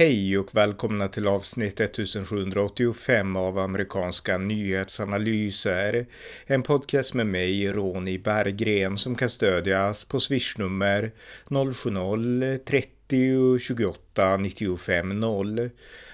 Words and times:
Hej 0.00 0.38
och 0.38 0.54
välkomna 0.54 1.08
till 1.08 1.26
avsnitt 1.26 1.80
1785 1.80 3.36
av 3.36 3.58
amerikanska 3.58 4.38
nyhetsanalyser. 4.38 6.06
En 6.46 6.62
podcast 6.62 7.14
med 7.14 7.26
mig, 7.26 7.72
Ronny 7.72 8.18
Berggren, 8.18 8.96
som 8.96 9.14
kan 9.14 9.30
stödjas 9.30 10.04
på 10.04 10.20
swishnummer 10.20 11.12
070-30 11.48 13.58
28 13.58 14.36
95 14.36 15.20
0. 15.20 15.70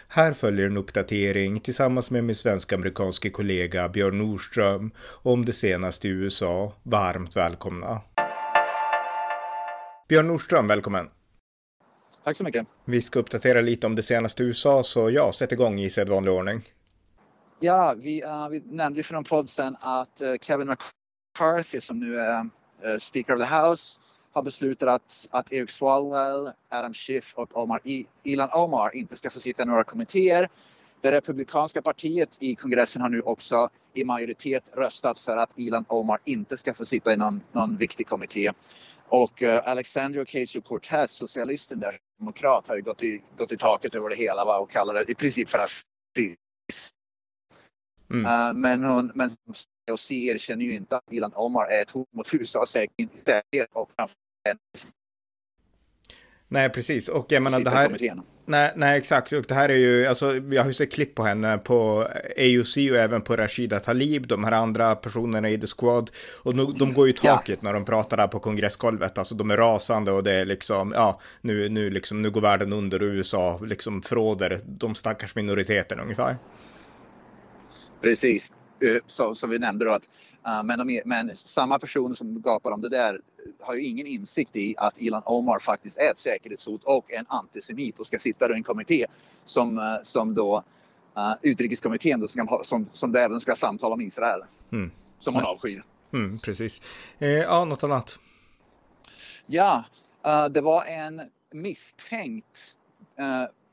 Här 0.08 0.32
följer 0.32 0.66
en 0.66 0.76
uppdatering 0.76 1.60
tillsammans 1.60 2.10
med 2.10 2.24
min 2.24 2.36
svensk-amerikanske 2.36 3.30
kollega 3.30 3.88
Björn 3.88 4.18
Nordström 4.18 4.90
om 5.22 5.44
det 5.44 5.52
senaste 5.52 6.08
i 6.08 6.10
USA. 6.10 6.72
Varmt 6.82 7.36
välkomna! 7.36 8.00
Björn 10.08 10.26
Nordström, 10.26 10.66
välkommen! 10.66 11.06
Tack 12.26 12.36
så 12.36 12.44
mycket. 12.44 12.66
Vi 12.84 13.02
ska 13.02 13.18
uppdatera 13.18 13.60
lite 13.60 13.86
om 13.86 13.94
det 13.94 14.02
senaste 14.02 14.42
USA, 14.42 14.82
så 14.82 15.10
ja, 15.10 15.32
sätt 15.32 15.52
igång 15.52 15.80
i 15.80 15.90
sedvanlig 15.90 16.32
ordning. 16.32 16.62
Ja, 17.60 17.94
vi, 17.98 18.24
uh, 18.24 18.48
vi 18.48 18.62
nämnde 18.64 19.02
för 19.02 19.14
en 19.14 19.24
podd 19.24 19.48
sen 19.48 19.76
att 19.80 20.22
uh, 20.22 20.34
Kevin 20.40 20.68
McCarthy 20.68 21.80
som 21.80 22.00
nu 22.00 22.16
är 22.16 22.40
uh, 22.40 22.98
Speaker 22.98 23.34
of 23.34 23.40
the 23.40 23.54
House 23.54 23.98
har 24.32 24.42
beslutat 24.42 24.88
att, 24.88 25.26
att 25.30 25.52
Eric 25.52 25.70
Swalwell, 25.70 26.52
Adam 26.68 26.94
Schiff 26.94 27.34
och 27.34 27.56
Omar, 27.56 27.80
Ilan 28.22 28.48
Omar 28.52 28.96
inte 28.96 29.16
ska 29.16 29.30
få 29.30 29.40
sitta 29.40 29.62
i 29.62 29.66
några 29.66 29.84
kommittéer. 29.84 30.48
Det 31.00 31.12
republikanska 31.12 31.82
partiet 31.82 32.36
i 32.40 32.54
kongressen 32.54 33.02
har 33.02 33.08
nu 33.08 33.20
också 33.20 33.68
i 33.94 34.04
majoritet 34.04 34.70
röstat 34.76 35.20
för 35.20 35.36
att 35.36 35.58
Ilan 35.58 35.84
Omar 35.88 36.18
inte 36.24 36.56
ska 36.56 36.74
få 36.74 36.84
sitta 36.84 37.12
i 37.12 37.16
någon, 37.16 37.40
någon 37.52 37.76
viktig 37.76 38.06
kommitté. 38.06 38.50
Och 39.08 39.42
uh, 39.42 39.60
Alexandria 39.64 40.22
Ocasio-Cortez, 40.24 41.06
socialisten 41.06 41.80
där, 41.80 41.98
demokrat, 42.18 42.68
har 42.68 42.76
ju 42.76 42.82
gått 42.82 43.02
i, 43.02 43.22
gått 43.36 43.52
i 43.52 43.56
taket 43.56 43.94
över 43.94 44.10
det 44.10 44.16
hela 44.16 44.44
va? 44.44 44.58
och 44.58 44.70
kallar 44.70 44.94
det 44.94 45.10
i 45.10 45.14
princip 45.14 45.48
för 45.48 45.58
rasism. 45.58 46.96
Mm. 48.10 48.26
Uh, 48.26 48.60
men 48.60 48.84
hon, 48.84 49.12
men 49.14 49.30
OC 49.92 50.10
erkänner 50.10 50.64
ju 50.64 50.72
inte 50.72 50.96
att 50.96 51.12
Ilan 51.12 51.32
Omar 51.34 51.66
är 51.66 51.82
ett 51.82 51.90
hot 51.90 52.12
mot 52.12 52.34
USAs 52.34 52.70
säkerhet 52.70 53.68
och 53.72 53.90
Nej, 56.48 56.70
precis. 56.70 57.08
Och 57.08 57.26
jag 57.28 57.42
menar 57.42 57.60
det 57.60 57.70
här... 57.70 57.96
Nej, 58.44 58.72
nej, 58.76 58.98
exakt. 58.98 59.32
Och 59.32 59.44
det 59.48 59.54
här 59.54 59.68
är 59.68 59.76
ju, 59.76 60.06
alltså, 60.06 60.36
jag 60.36 60.62
har 60.62 60.68
ju 60.68 60.74
sett 60.74 60.92
klipp 60.92 61.14
på 61.14 61.22
henne 61.22 61.58
på 61.58 62.08
AUC 62.36 62.76
och 62.76 62.96
även 62.96 63.22
på 63.22 63.36
Rashida 63.36 63.80
Talib, 63.80 64.26
de 64.26 64.44
här 64.44 64.52
andra 64.52 64.94
personerna 64.96 65.50
i 65.50 65.60
The 65.60 65.66
Squad. 65.66 66.10
Och 66.42 66.54
de, 66.54 66.74
de 66.78 66.92
går 66.92 67.06
ju 67.06 67.12
i 67.12 67.16
taket 67.16 67.58
ja. 67.62 67.68
när 67.68 67.72
de 67.72 67.84
pratar 67.84 68.16
där 68.16 68.26
på 68.26 68.38
kongressgolvet. 68.38 69.18
Alltså 69.18 69.34
de 69.34 69.50
är 69.50 69.56
rasande 69.56 70.12
och 70.12 70.24
det 70.24 70.32
är 70.32 70.44
liksom, 70.44 70.92
ja, 70.96 71.20
nu, 71.40 71.68
nu, 71.68 71.90
liksom, 71.90 72.22
nu 72.22 72.30
går 72.30 72.40
världen 72.40 72.72
under 72.72 73.02
och 73.02 73.06
USA 73.06 73.60
liksom 73.64 74.02
fråder 74.02 74.60
de 74.66 74.94
stackars 74.94 75.34
minoriteterna 75.34 76.02
ungefär. 76.02 76.36
Precis, 78.02 78.52
eh, 78.82 79.02
så, 79.06 79.34
som 79.34 79.50
vi 79.50 79.58
nämnde 79.58 79.84
då 79.84 79.90
att 79.90 80.08
men, 80.64 80.86
de, 80.86 81.02
men, 81.04 81.36
samma 81.36 81.78
personer 81.78 82.14
som 82.14 82.42
gapar 82.42 82.70
om 82.70 82.80
det 82.80 82.88
där 82.88 83.20
har 83.60 83.74
ju 83.74 83.82
ingen 83.82 84.06
insikt 84.06 84.56
i 84.56 84.74
att 84.78 84.98
Ilan 84.98 85.22
Omar 85.26 85.58
faktiskt 85.58 85.98
är 85.98 86.10
ett 86.10 86.20
säkerhetshot 86.20 86.84
och 86.84 87.12
en 87.12 87.24
antisemit 87.28 87.98
och 87.98 88.06
ska 88.06 88.18
sitta 88.18 88.52
i 88.52 88.54
en 88.54 88.62
kommitté 88.62 89.06
som, 89.44 89.78
uh, 89.78 89.84
som 90.02 90.34
då 90.34 90.64
uh, 91.16 91.34
utrikeskommittén 91.42 92.20
då, 92.20 92.28
som, 92.28 92.60
som, 92.62 92.88
som 92.92 93.12
det 93.12 93.22
även 93.22 93.40
ska 93.40 93.56
samtala 93.56 93.94
om 93.94 94.00
Israel. 94.00 94.40
Mm. 94.72 94.90
Som 95.18 95.34
hon 95.34 95.44
avskyr. 95.44 95.84
Mm, 96.12 96.38
precis. 96.38 96.82
Eh, 97.18 97.28
ja, 97.28 97.64
något 97.64 97.84
annat? 97.84 98.18
Ja, 99.46 99.84
det 100.50 100.60
var 100.60 100.84
en 100.84 101.22
misstänkt 101.52 102.76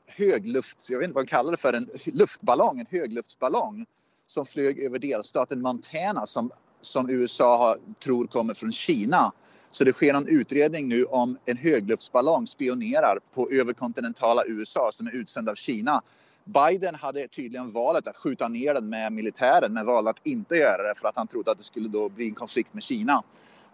högluft, 0.06 0.90
jag 0.90 0.98
vet 0.98 1.04
inte 1.04 1.14
vad 1.14 1.22
man 1.22 1.26
kallar 1.26 1.50
det 1.50 1.56
för, 1.56 1.72
en 1.72 1.88
luftballong, 2.04 2.80
en 2.80 2.86
högluftsballong 2.90 3.86
som 4.26 4.46
flög 4.46 4.78
över 4.78 4.98
delstaten 4.98 5.60
Montana 5.60 6.26
som 6.26 6.50
som 6.84 7.10
USA 7.10 7.58
har, 7.58 7.78
tror 8.04 8.26
kommer 8.26 8.54
från 8.54 8.72
Kina. 8.72 9.32
Så 9.70 9.84
det 9.84 9.92
sker 9.92 10.12
någon 10.12 10.28
utredning 10.28 10.88
nu 10.88 11.04
om 11.04 11.38
en 11.44 11.56
högluftsballong 11.56 12.46
spionerar 12.46 13.18
på 13.34 13.50
överkontinentala 13.50 14.42
USA 14.46 14.90
som 14.92 15.06
är 15.06 15.12
utsänd 15.12 15.48
av 15.48 15.54
Kina. 15.54 16.02
Biden 16.44 16.94
hade 16.94 17.28
tydligen 17.28 17.72
valet 17.72 18.08
att 18.08 18.16
skjuta 18.16 18.48
ner 18.48 18.74
den 18.74 18.88
med 18.88 19.12
militären 19.12 19.72
men 19.72 19.86
valde 19.86 20.10
att 20.10 20.26
inte 20.26 20.54
göra 20.54 20.82
det 20.88 21.00
för 21.00 21.08
att 21.08 21.16
han 21.16 21.26
trodde 21.26 21.50
att 21.50 21.58
det 21.58 21.64
skulle 21.64 21.88
då 21.88 22.08
bli 22.08 22.28
en 22.28 22.34
konflikt 22.34 22.74
med 22.74 22.82
Kina. 22.82 23.22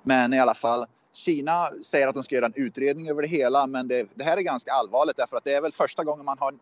Men 0.03 0.33
i 0.35 0.41
alla 0.41 0.55
fall, 0.55 0.87
Kina 1.13 1.71
säger 1.83 2.09
att 2.09 2.15
de 2.15 2.25
ska 2.25 2.35
göra 2.35 2.47
en 2.47 2.53
utredning 2.57 3.09
över 3.09 3.23
det 3.23 3.29
hela 3.29 3.67
men 3.67 3.89
det, 3.89 4.09
det 4.15 4.25
här 4.25 4.37
är 4.37 4.43
ganska 4.43 4.73
allvarligt 4.73 5.17
därför 5.17 5.37
att 5.37 5.45
det 5.45 5.55
är 5.55 5.63
väl 5.63 5.73
första 5.73 6.05
gången 6.05 6.25
man 6.25 6.39
har 6.39 6.55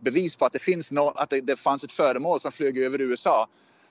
bevis 0.00 0.36
på 0.36 0.44
att 0.44 0.52
det 0.52 0.58
finns 0.58 0.90
no, 0.92 1.12
att 1.16 1.30
det, 1.30 1.40
det 1.40 1.56
fanns 1.56 1.84
ett 1.84 1.92
föremål 1.92 2.40
som 2.40 2.52
flög 2.52 2.78
över 2.78 3.00
USA 3.00 3.48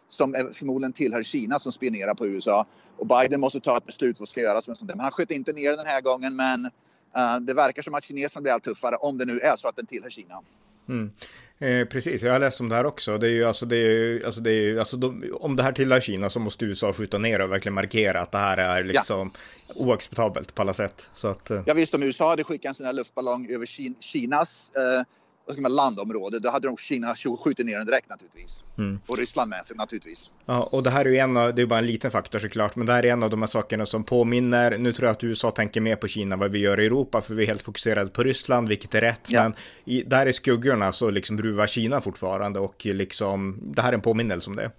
som 0.09 0.49
förmodligen 0.53 0.93
tillhör 0.93 1.23
Kina 1.23 1.59
som 1.59 1.71
spionerar 1.71 2.13
på 2.13 2.27
USA. 2.27 2.66
Och 2.97 3.07
Biden 3.07 3.39
måste 3.39 3.59
ta 3.59 3.77
ett 3.77 3.85
beslut 3.85 4.19
vad 4.19 4.29
ska 4.29 4.41
göras 4.41 4.67
med 4.67 4.77
sånt 4.77 4.88
där. 4.88 4.95
Men 4.95 5.03
han 5.03 5.11
sköt 5.11 5.31
inte 5.31 5.53
ner 5.53 5.77
den 5.77 5.85
här 5.85 6.01
gången 6.01 6.35
men 6.35 6.66
uh, 6.66 7.39
det 7.41 7.53
verkar 7.53 7.81
som 7.81 7.95
att 7.95 8.03
kineserna 8.03 8.41
blir 8.41 8.51
allt 8.51 8.63
tuffare 8.63 8.95
om 8.95 9.17
det 9.17 9.25
nu 9.25 9.39
är 9.39 9.55
så 9.55 9.67
att 9.67 9.75
den 9.75 9.85
tillhör 9.85 10.09
Kina. 10.09 10.41
Mm. 10.89 11.11
Eh, 11.59 11.85
precis, 11.88 12.23
jag 12.23 12.31
har 12.31 12.39
läst 12.39 12.61
om 12.61 12.69
det 12.69 12.75
här 12.75 12.85
också. 12.85 13.17
Det 13.17 13.27
är 13.27 13.31
ju 13.31 13.43
alltså, 13.43 13.66
det 13.66 13.77
är, 13.77 14.25
alltså, 14.25 14.41
det 14.41 14.51
är, 14.51 14.79
alltså 14.79 14.97
de, 14.97 15.33
om 15.33 15.55
det 15.55 15.63
här 15.63 15.71
tillhör 15.71 15.99
Kina 15.99 16.29
så 16.29 16.39
måste 16.39 16.66
USA 16.66 16.93
skjuta 16.93 17.17
ner 17.17 17.41
och 17.41 17.51
verkligen 17.51 17.73
markera 17.73 18.22
att 18.22 18.31
det 18.31 18.37
här 18.37 18.57
är 18.57 18.83
liksom 18.83 19.31
ja. 19.67 19.73
oacceptabelt 19.75 20.55
på 20.55 20.61
alla 20.61 20.73
sätt. 20.73 21.09
Så 21.13 21.27
att, 21.27 21.51
eh. 21.51 21.63
Ja 21.66 21.73
visst, 21.73 21.93
om 21.93 22.03
USA 22.03 22.29
hade 22.29 22.43
skickat 22.43 22.69
en 22.69 22.75
sån 22.75 22.85
här 22.85 22.93
luftballong 22.93 23.47
över 23.51 23.66
Kinas 24.01 24.72
eh, 24.75 25.03
vad 25.45 25.53
ska 25.53 25.61
man, 25.61 25.75
landområde, 25.75 26.39
då 26.39 26.50
hade 26.50 26.67
nog 26.67 26.79
Kina 26.79 27.16
skjutit 27.16 27.66
ner 27.66 27.78
den 27.78 27.85
direkt 27.85 28.09
naturligtvis. 28.09 28.63
Mm. 28.78 29.00
Och 29.07 29.17
Ryssland 29.17 29.50
med 29.50 29.66
sig 29.66 29.78
naturligtvis. 29.78 30.29
Ja, 30.45 30.69
och 30.72 30.83
det 30.83 30.89
här 30.89 31.06
är 31.06 31.09
ju 31.09 31.17
en 31.17 31.38
av, 31.38 31.56
det 31.56 31.61
är 31.61 31.66
bara 31.66 31.79
en 31.79 31.85
liten 31.85 32.11
faktor 32.11 32.39
såklart, 32.39 32.75
men 32.75 32.88
det 32.88 32.94
här 32.94 33.06
är 33.06 33.11
en 33.11 33.23
av 33.23 33.29
de 33.29 33.41
här 33.41 33.47
sakerna 33.47 33.85
som 33.85 34.03
påminner, 34.03 34.78
nu 34.78 34.94
tror 34.94 35.07
jag 35.07 35.13
att 35.13 35.23
USA 35.23 35.51
tänker 35.51 35.81
mer 35.81 35.95
på 35.95 36.07
Kina 36.07 36.35
vad 36.35 36.51
vi 36.51 36.59
gör 36.59 36.79
i 36.79 36.85
Europa, 36.85 37.22
för 37.22 37.35
vi 37.35 37.44
är 37.44 37.47
helt 37.47 37.61
fokuserade 37.61 38.09
på 38.09 38.23
Ryssland, 38.23 38.69
vilket 38.69 38.95
är 38.95 39.01
rätt, 39.01 39.28
ja. 39.28 39.44
men 39.44 39.53
i, 39.85 40.03
där 40.03 40.25
i 40.25 40.34
skuggorna 40.34 40.91
så 40.91 41.09
liksom 41.09 41.41
ruvar 41.41 41.67
Kina 41.67 42.01
fortfarande 42.01 42.59
och 42.59 42.85
liksom, 42.85 43.59
det 43.75 43.81
här 43.81 43.89
är 43.89 43.94
en 43.94 44.01
påminnelse 44.01 44.50
om 44.50 44.55
det. 44.55 44.72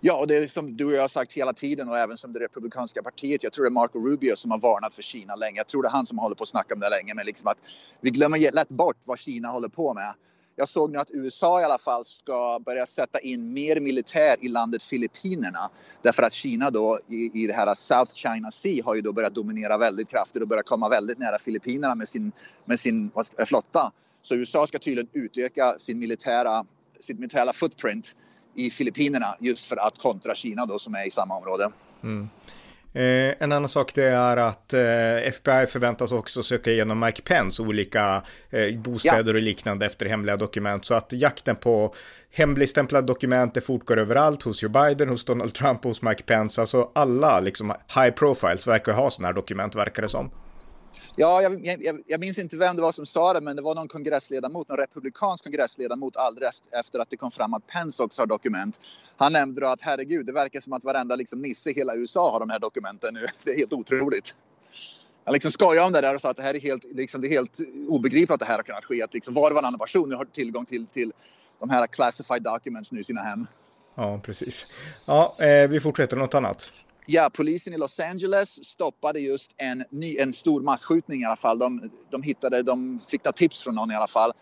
Ja, 0.00 0.16
och 0.16 0.26
det 0.26 0.36
är 0.36 0.46
som 0.46 0.76
du 0.76 0.84
och 0.84 0.92
jag 0.92 1.00
har 1.00 1.08
sagt 1.08 1.32
hela 1.32 1.52
tiden 1.52 1.88
och 1.88 1.98
även 1.98 2.16
som 2.16 2.32
det 2.32 2.40
republikanska 2.40 3.02
partiet. 3.02 3.42
Jag 3.42 3.52
tror 3.52 3.64
det 3.64 3.68
är 3.68 3.70
Marco 3.70 3.98
Rubio 4.06 4.36
som 4.36 4.50
har 4.50 4.58
varnat 4.58 4.94
för 4.94 5.02
Kina 5.02 5.36
länge. 5.36 5.56
Jag 5.56 5.66
tror 5.66 5.82
det 5.82 5.88
är 5.88 5.92
han 5.92 6.06
som 6.06 6.18
håller 6.18 6.36
på 6.36 6.42
att 6.42 6.48
snacka 6.48 6.74
om 6.74 6.80
det 6.80 6.90
länge. 6.90 7.14
Men 7.14 7.26
liksom 7.26 7.48
att 7.48 7.58
vi 8.00 8.10
glömmer 8.10 8.52
lätt 8.52 8.68
bort 8.68 8.96
vad 9.04 9.18
Kina 9.18 9.48
håller 9.48 9.68
på 9.68 9.94
med. 9.94 10.14
Jag 10.56 10.68
såg 10.68 10.92
nu 10.92 10.98
att 10.98 11.10
USA 11.10 11.60
i 11.60 11.64
alla 11.64 11.78
fall 11.78 12.04
ska 12.04 12.60
börja 12.64 12.86
sätta 12.86 13.20
in 13.20 13.52
mer 13.52 13.80
militär 13.80 14.36
i 14.40 14.48
landet 14.48 14.82
Filippinerna. 14.82 15.70
Därför 16.02 16.22
att 16.22 16.32
Kina 16.32 16.70
då 16.70 16.98
i, 17.08 17.42
i 17.42 17.46
det 17.46 17.52
här 17.52 17.74
South 17.74 18.14
China 18.14 18.50
Sea 18.50 18.84
har 18.84 18.94
ju 18.94 19.00
då 19.00 19.12
börjat 19.12 19.34
dominera 19.34 19.78
väldigt 19.78 20.08
kraftigt 20.08 20.42
och 20.42 20.48
börjat 20.48 20.66
komma 20.66 20.88
väldigt 20.88 21.18
nära 21.18 21.38
Filippinerna 21.38 21.94
med 21.94 22.08
sin, 22.08 22.32
med 22.64 22.80
sin 22.80 23.10
flotta. 23.46 23.92
Så 24.22 24.34
USA 24.34 24.66
ska 24.66 24.78
tydligen 24.78 25.08
utöka 25.12 25.78
sin 25.78 25.98
militära, 25.98 26.64
sitt 27.00 27.18
militära 27.18 27.52
footprint 27.52 28.14
i 28.54 28.70
Filippinerna 28.70 29.36
just 29.40 29.64
för 29.64 29.76
att 29.76 29.98
kontra 29.98 30.34
Kina 30.34 30.66
då 30.66 30.78
som 30.78 30.94
är 30.94 31.06
i 31.06 31.10
samma 31.10 31.36
område. 31.36 31.68
Mm. 32.02 32.28
Eh, 32.92 33.34
en 33.38 33.52
annan 33.52 33.68
sak 33.68 33.94
det 33.94 34.04
är 34.04 34.36
att 34.36 34.72
eh, 34.72 35.16
FBI 35.16 35.66
förväntas 35.66 36.12
också 36.12 36.42
söka 36.42 36.70
igenom 36.70 37.00
Mike 37.00 37.22
Pence 37.22 37.62
olika 37.62 38.22
eh, 38.50 38.78
bostäder 38.78 39.34
ja. 39.34 39.38
och 39.38 39.42
liknande 39.42 39.86
efter 39.86 40.06
hemliga 40.06 40.36
dokument. 40.36 40.84
Så 40.84 40.94
att 40.94 41.12
jakten 41.12 41.56
på 41.56 41.94
hemligstämplade 42.30 43.06
dokument 43.06 43.54
det 43.54 43.60
fortgår 43.60 43.98
överallt 43.98 44.42
hos 44.42 44.62
Joe 44.62 44.70
Biden, 44.70 45.08
hos 45.08 45.24
Donald 45.24 45.54
Trump 45.54 45.84
hos 45.84 46.02
Mike 46.02 46.22
Pence. 46.22 46.60
Alltså 46.60 46.90
alla 46.94 47.40
liksom 47.40 47.72
high 47.94 48.10
profiles 48.10 48.66
verkar 48.66 48.92
ha 48.92 49.10
sådana 49.10 49.28
här 49.28 49.34
dokument 49.34 49.76
verkar 49.76 50.02
det 50.02 50.08
som. 50.08 50.30
Ja, 51.16 51.42
jag, 51.42 51.66
jag, 51.66 52.02
jag, 52.06 52.20
minns 52.20 52.38
inte 52.38 52.56
vem 52.56 52.76
det 52.76 52.82
var 52.82 52.92
som 52.92 53.06
sa 53.06 53.32
det, 53.32 53.40
men 53.40 53.56
det 53.56 53.62
var 53.62 53.74
någon 53.74 53.88
kongressledamot, 53.88 54.68
någon 54.68 54.78
republikansk 54.78 55.44
kongressledamot 55.44 56.16
aldrig 56.16 56.48
efter 56.72 56.98
att 56.98 57.10
det 57.10 57.16
kom 57.16 57.30
fram 57.30 57.54
att 57.54 57.66
Pence 57.66 58.02
också 58.02 58.22
har 58.22 58.26
dokument. 58.26 58.80
Han 59.16 59.32
nämnde 59.32 59.60
då 59.60 59.66
att 59.66 59.82
herregud, 59.82 60.26
det 60.26 60.32
verkar 60.32 60.60
som 60.60 60.72
att 60.72 60.84
varenda 60.84 61.16
liksom, 61.16 61.42
nisse 61.42 61.70
i 61.70 61.74
hela 61.74 61.94
USA 61.96 62.30
har 62.30 62.40
de 62.40 62.50
här 62.50 62.58
dokumenten 62.58 63.14
nu. 63.14 63.26
Det 63.44 63.50
är 63.50 63.56
helt 63.56 63.72
otroligt. 63.72 64.34
Han 65.24 65.32
liksom 65.32 65.52
skojade 65.52 65.86
om 65.86 65.92
det 65.92 66.00
där 66.00 66.14
och 66.14 66.20
sa 66.20 66.30
att 66.30 66.36
det 66.36 66.42
här 66.42 66.54
är 66.54 66.60
helt, 66.60 66.84
liksom, 66.84 67.20
det 67.20 67.28
är 67.28 67.30
helt 67.30 67.58
obegripligt 67.88 68.30
att 68.30 68.40
det 68.40 68.46
här 68.46 68.56
har 68.56 68.62
kunnat 68.62 68.84
ske. 68.84 69.02
Att 69.02 69.14
liksom 69.14 69.34
var 69.34 69.50
och 69.50 69.54
varannan 69.54 69.78
person 69.78 70.08
nu 70.08 70.16
har 70.16 70.24
tillgång 70.24 70.64
till, 70.64 70.86
till 70.86 71.12
de 71.60 71.70
här 71.70 71.86
classified 71.86 72.42
documents 72.42 72.92
nu 72.92 73.00
i 73.00 73.04
sina 73.04 73.22
hem. 73.22 73.46
Ja, 73.94 74.20
precis. 74.22 74.80
Ja, 75.06 75.34
eh, 75.40 75.68
vi 75.68 75.80
fortsätter 75.80 76.16
något 76.16 76.34
annat. 76.34 76.72
Ja, 77.12 77.30
polisen 77.30 77.74
i 77.74 77.78
Los 77.78 78.00
Angeles 78.00 78.68
stoppade 78.68 79.20
just 79.20 79.54
en, 79.56 79.84
ny, 79.90 80.18
en 80.18 80.32
stor 80.32 80.60
massskjutning 80.60 81.22
i 81.22 81.24
alla 81.24 81.36
fall. 81.36 81.58
De, 81.58 81.90
de 82.10 82.22
hittade, 82.22 82.62
de 82.62 83.00
fick 83.08 83.22
ta 83.22 83.32
tips 83.32 83.62
från 83.62 83.74
någon 83.74 83.90
i 83.90 83.94
alla 83.94 84.08
fall. 84.08 84.32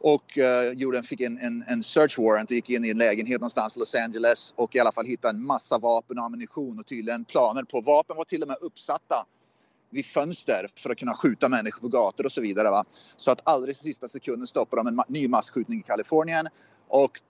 Och 0.00 0.38
uh, 0.38 0.72
gjorde, 0.78 1.02
fick 1.02 1.20
en, 1.20 1.38
en, 1.38 1.64
en 1.68 1.82
search 1.82 2.18
warrant 2.18 2.50
och 2.50 2.54
gick 2.54 2.70
in 2.70 2.84
i 2.84 2.90
en 2.90 2.98
lägenhet 2.98 3.40
någonstans 3.40 3.76
i 3.76 3.80
Los 3.80 3.94
Angeles 3.94 4.54
och 4.56 4.76
i 4.76 4.78
alla 4.78 4.92
fall 4.92 5.06
hittade 5.06 5.38
en 5.38 5.44
massa 5.44 5.78
vapen 5.78 6.18
och 6.18 6.24
ammunition 6.24 6.78
och 6.78 6.86
tydligen 6.86 7.24
planer 7.24 7.62
på 7.62 7.80
vapen 7.80 8.16
var 8.16 8.24
till 8.24 8.42
och 8.42 8.48
med 8.48 8.56
uppsatta 8.60 9.26
vid 9.90 10.06
fönster 10.06 10.68
för 10.74 10.90
att 10.90 10.98
kunna 10.98 11.14
skjuta 11.14 11.48
människor 11.48 11.80
på 11.80 11.88
gator 11.88 12.26
och 12.26 12.32
så 12.32 12.40
vidare. 12.40 12.70
Va? 12.70 12.84
Så 13.16 13.30
att 13.30 13.40
alldeles 13.44 13.80
i 13.80 13.84
sista 13.84 14.08
sekunden 14.08 14.46
stoppade 14.46 14.80
de 14.80 14.86
en 14.86 14.94
ma 14.94 15.04
ny 15.08 15.28
massskjutning 15.28 15.80
i 15.80 15.82
Kalifornien. 15.82 16.48
Och 16.88 17.20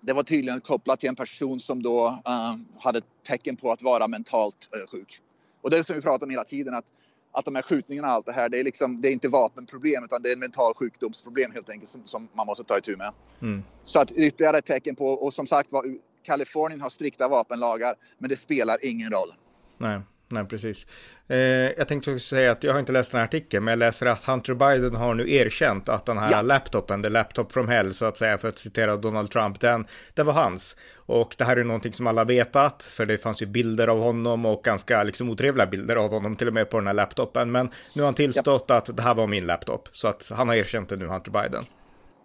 det 0.00 0.12
var 0.12 0.22
tydligen 0.22 0.60
kopplat 0.60 1.00
till 1.00 1.08
en 1.08 1.16
person 1.16 1.60
som 1.60 1.82
då 1.82 2.06
uh, 2.08 2.80
hade 2.80 3.00
tecken 3.26 3.56
på 3.56 3.72
att 3.72 3.82
vara 3.82 4.08
mentalt 4.08 4.68
uh, 4.76 4.86
sjuk. 4.86 5.20
Och 5.60 5.70
det 5.70 5.78
är 5.78 5.82
som 5.82 5.96
vi 5.96 6.02
pratar 6.02 6.26
om 6.26 6.30
hela 6.30 6.44
tiden 6.44 6.74
att, 6.74 6.84
att 7.32 7.44
de 7.44 7.54
här 7.54 7.62
skjutningarna 7.62 8.08
och 8.08 8.14
allt 8.14 8.26
det 8.26 8.32
här, 8.32 8.48
det 8.48 8.60
är, 8.60 8.64
liksom, 8.64 9.00
det 9.00 9.08
är 9.08 9.12
inte 9.12 9.28
vapenproblem 9.28 10.04
utan 10.04 10.22
det 10.22 10.28
är 10.28 10.32
en 10.32 10.40
mental 10.40 10.74
sjukdomsproblem 10.74 11.52
helt 11.52 11.70
enkelt 11.70 11.90
som, 11.90 12.02
som 12.04 12.28
man 12.32 12.46
måste 12.46 12.64
ta 12.64 12.78
itu 12.78 12.96
med. 12.96 13.12
Mm. 13.42 13.62
Så 13.84 14.00
att 14.00 14.12
ytterligare 14.12 14.58
ett 14.58 14.66
tecken 14.66 14.94
på, 14.94 15.06
och 15.06 15.34
som 15.34 15.46
sagt 15.46 15.72
var, 15.72 15.84
Kalifornien 16.22 16.80
har 16.80 16.90
strikta 16.90 17.28
vapenlagar 17.28 17.94
men 18.18 18.30
det 18.30 18.36
spelar 18.36 18.84
ingen 18.84 19.10
roll. 19.10 19.34
Nej. 19.78 20.00
Nej, 20.30 20.44
precis. 20.44 20.86
Eh, 21.28 21.38
jag 21.38 21.88
tänkte 21.88 22.10
också 22.10 22.26
säga 22.28 22.52
att 22.52 22.64
jag 22.64 22.72
har 22.72 22.80
inte 22.80 22.92
läst 22.92 23.12
den 23.12 23.18
här 23.18 23.26
artikeln, 23.26 23.64
men 23.64 23.72
jag 23.72 23.78
läser 23.78 24.06
att 24.06 24.24
Hunter 24.24 24.54
Biden 24.54 24.94
har 24.94 25.14
nu 25.14 25.32
erkänt 25.32 25.88
att 25.88 26.06
den 26.06 26.18
här 26.18 26.30
ja. 26.32 26.42
laptopen, 26.42 27.02
the 27.02 27.08
laptop 27.08 27.52
from 27.52 27.68
hell, 27.68 27.94
så 27.94 28.04
att 28.04 28.16
säga, 28.16 28.38
för 28.38 28.48
att 28.48 28.58
citera 28.58 28.96
Donald 28.96 29.30
Trump, 29.30 29.60
den, 29.60 29.86
den 30.14 30.26
var 30.26 30.32
hans. 30.32 30.76
Och 30.96 31.34
det 31.38 31.44
här 31.44 31.56
är 31.56 31.64
någonting 31.64 31.92
som 31.92 32.06
alla 32.06 32.24
vetat, 32.24 32.82
för 32.82 33.06
det 33.06 33.18
fanns 33.18 33.42
ju 33.42 33.46
bilder 33.46 33.88
av 33.88 34.00
honom 34.00 34.46
och 34.46 34.64
ganska 34.64 35.02
liksom 35.02 35.30
otrevliga 35.30 35.66
bilder 35.66 35.96
av 35.96 36.10
honom 36.10 36.36
till 36.36 36.48
och 36.48 36.54
med 36.54 36.70
på 36.70 36.78
den 36.78 36.86
här 36.86 36.94
laptopen. 36.94 37.52
Men 37.52 37.70
nu 37.94 38.02
har 38.02 38.06
han 38.06 38.14
tillstått 38.14 38.64
ja. 38.68 38.76
att 38.76 38.96
det 38.96 39.02
här 39.02 39.14
var 39.14 39.26
min 39.26 39.46
laptop, 39.46 39.88
så 39.92 40.08
att 40.08 40.30
han 40.34 40.48
har 40.48 40.54
erkänt 40.54 40.88
det 40.88 40.96
nu, 40.96 41.06
Hunter 41.06 41.30
Biden. 41.30 41.62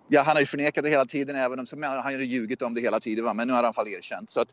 Ja, 0.07 0.21
han 0.21 0.35
har 0.35 0.39
ju 0.41 0.45
förnekat 0.45 0.83
det 0.83 0.89
hela 0.89 1.05
tiden, 1.05 1.35
även 1.35 1.59
om 1.59 1.83
han 1.83 2.03
har 2.03 2.11
ljugit 2.11 2.61
om 2.61 2.73
det 2.73 2.81
hela 2.81 2.99
tiden, 2.99 3.25
va? 3.25 3.33
men 3.33 3.47
nu 3.47 3.53
har 3.53 3.57
han 3.57 3.63
i 3.63 3.67
alla 3.67 3.73
fall 3.73 3.87
erkänt. 3.87 4.29
Så 4.29 4.41
att, 4.41 4.49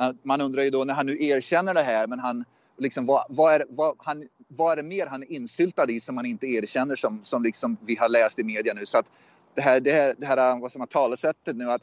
uh, 0.00 0.10
man 0.22 0.40
undrar 0.40 0.62
ju 0.62 0.70
då 0.70 0.84
när 0.84 0.94
han 0.94 1.06
nu 1.06 1.24
erkänner 1.24 1.74
det 1.74 1.82
här, 1.82 2.06
men 2.06 2.18
han 2.18 2.44
liksom, 2.80 3.06
vad, 3.06 3.24
vad, 3.28 3.54
är, 3.54 3.64
vad, 3.68 3.94
han, 3.98 4.28
vad 4.48 4.72
är 4.72 4.76
det 4.76 4.82
mer 4.82 5.06
han 5.06 5.22
är 5.22 5.32
insyltad 5.32 5.90
i 5.90 6.00
som 6.00 6.16
han 6.16 6.26
inte 6.26 6.46
erkänner 6.46 6.96
som, 6.96 7.20
som 7.24 7.42
liksom 7.42 7.76
vi 7.80 7.96
har 7.96 8.08
läst 8.08 8.38
i 8.38 8.44
media 8.44 8.74
nu. 8.74 8.86
Så 8.86 8.98
att 8.98 9.06
det 9.54 9.60
här, 9.60 9.80
det 9.80 9.92
här, 9.92 10.14
det 10.18 10.26
här 10.26 10.60
vad 10.60 10.72
som 10.72 10.78
man, 10.78 10.88
talesättet 10.88 11.56
nu 11.56 11.70
att, 11.70 11.82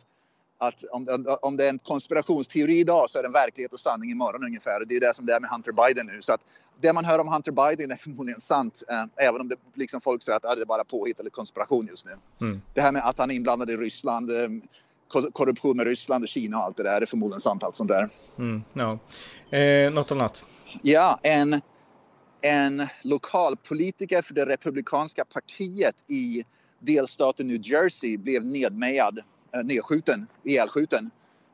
att 0.58 0.84
om, 0.84 1.38
om 1.42 1.58
det 1.58 1.66
är 1.66 1.70
en 1.70 1.80
konspirationsteori 1.80 2.80
idag 2.80 3.10
så 3.10 3.20
är 3.20 3.24
det 3.24 3.28
en 3.28 3.34
verklighet 3.34 3.74
och 3.74 3.80
sanning 3.80 4.12
imorgon 4.12 4.44
ungefär. 4.44 4.82
Och 4.82 4.88
det 4.88 4.96
är 4.96 5.00
det 5.00 5.16
som 5.16 5.26
det 5.26 5.34
är 5.34 5.40
med 5.40 5.50
Hunter 5.50 5.72
Biden 5.72 6.08
nu. 6.08 6.22
Så 6.22 6.34
att 6.34 6.42
det 6.82 6.94
man 6.94 7.06
hör 7.06 7.20
om 7.20 7.28
Hunter 7.28 7.52
Biden 7.52 7.92
är 7.92 7.96
förmodligen 7.96 8.42
sant, 8.42 8.84
eh, 8.90 9.06
även 9.28 9.42
om 9.42 9.48
det 9.48 9.56
liksom 9.74 10.02
folk 10.02 10.24
säger 10.24 10.38
att 10.38 10.46
ah, 10.46 10.56
det 10.56 10.62
är 10.62 10.66
bara 10.66 10.84
påhitt 10.84 11.20
eller 11.20 11.30
konspiration 11.30 11.88
just 11.88 12.06
nu. 12.06 12.16
Mm. 12.42 12.62
Det 12.74 12.82
här 12.82 12.92
med 12.92 13.08
att 13.08 13.20
han 13.20 13.32
är 13.32 13.36
inblandad 13.36 13.70
i 13.70 13.78
Ryssland, 13.78 14.32
eh, 14.32 14.50
korruption 15.34 15.78
med 15.78 15.86
Ryssland 15.86 16.24
och 16.24 16.28
Kina 16.28 16.58
och 16.58 16.64
allt 16.64 16.78
det 16.78 16.84
där 16.84 17.02
är 17.02 17.06
förmodligen 17.06 17.42
sant 17.42 17.64
allt 17.64 17.76
sånt 17.76 17.90
där. 17.90 18.10
Mm, 18.40 18.62
no. 18.74 19.00
eh, 19.56 19.92
något 19.92 20.12
annat? 20.12 20.44
Ja, 20.82 21.20
en, 21.24 21.62
en 22.42 22.88
lokalpolitiker 23.02 24.22
för 24.22 24.34
det 24.34 24.46
republikanska 24.46 25.26
partiet 25.26 26.06
i 26.08 26.44
delstaten 26.80 27.48
New 27.48 27.62
Jersey 27.64 28.18
blev 28.18 28.46
nedmejad, 28.46 29.20
äh, 29.56 29.64
nedskjuten, 29.64 30.28
ihjälskjuten 30.44 31.12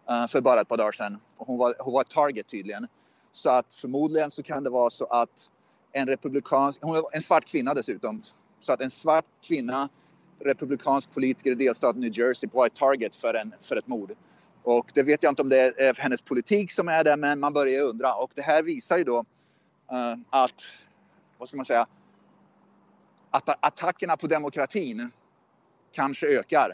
äh, 0.09 0.27
för 0.27 0.41
bara 0.41 0.61
ett 0.61 0.67
par 0.67 0.77
dagar 0.77 0.91
sedan. 0.91 1.17
Hon 1.37 1.57
var, 1.57 1.73
hon 1.79 1.93
var 1.93 2.03
target 2.03 2.47
tydligen. 2.47 2.87
Så 3.31 3.49
att 3.49 3.73
förmodligen 3.73 4.31
så 4.31 4.43
kan 4.43 4.63
det 4.63 4.69
vara 4.69 4.89
så 4.89 5.05
att 5.05 5.49
en 5.91 6.07
republikansk, 6.07 6.79
hon 6.81 6.95
är 6.95 7.03
en 7.11 7.21
svart 7.21 7.45
kvinna 7.45 7.73
dessutom, 7.73 8.21
så 8.61 8.73
att 8.73 8.81
en 8.81 8.91
svart 8.91 9.25
kvinna, 9.41 9.89
republikansk 10.39 11.13
politiker 11.13 11.51
i 11.51 11.55
delstaten 11.55 12.01
New 12.01 12.19
Jersey 12.19 12.49
var 12.53 12.65
ett 12.65 12.75
target 12.75 13.15
för, 13.15 13.33
en, 13.33 13.53
för 13.61 13.75
ett 13.75 13.87
mord. 13.87 14.11
Och 14.63 14.91
det 14.93 15.03
vet 15.03 15.23
jag 15.23 15.31
inte 15.31 15.41
om 15.41 15.49
det 15.49 15.81
är 15.81 16.01
hennes 16.01 16.21
politik 16.21 16.71
som 16.71 16.87
är 16.87 17.03
det, 17.03 17.15
men 17.15 17.39
man 17.39 17.53
börjar 17.53 17.83
undra. 17.83 18.15
Och 18.15 18.31
det 18.35 18.41
här 18.41 18.63
visar 18.63 18.97
ju 18.97 19.03
då 19.03 19.19
uh, 19.19 20.15
att, 20.29 20.63
vad 21.37 21.47
ska 21.47 21.57
man 21.57 21.65
säga, 21.65 21.87
att 23.29 23.65
attackerna 23.65 24.17
på 24.17 24.27
demokratin 24.27 25.11
kanske 25.91 26.27
ökar. 26.27 26.73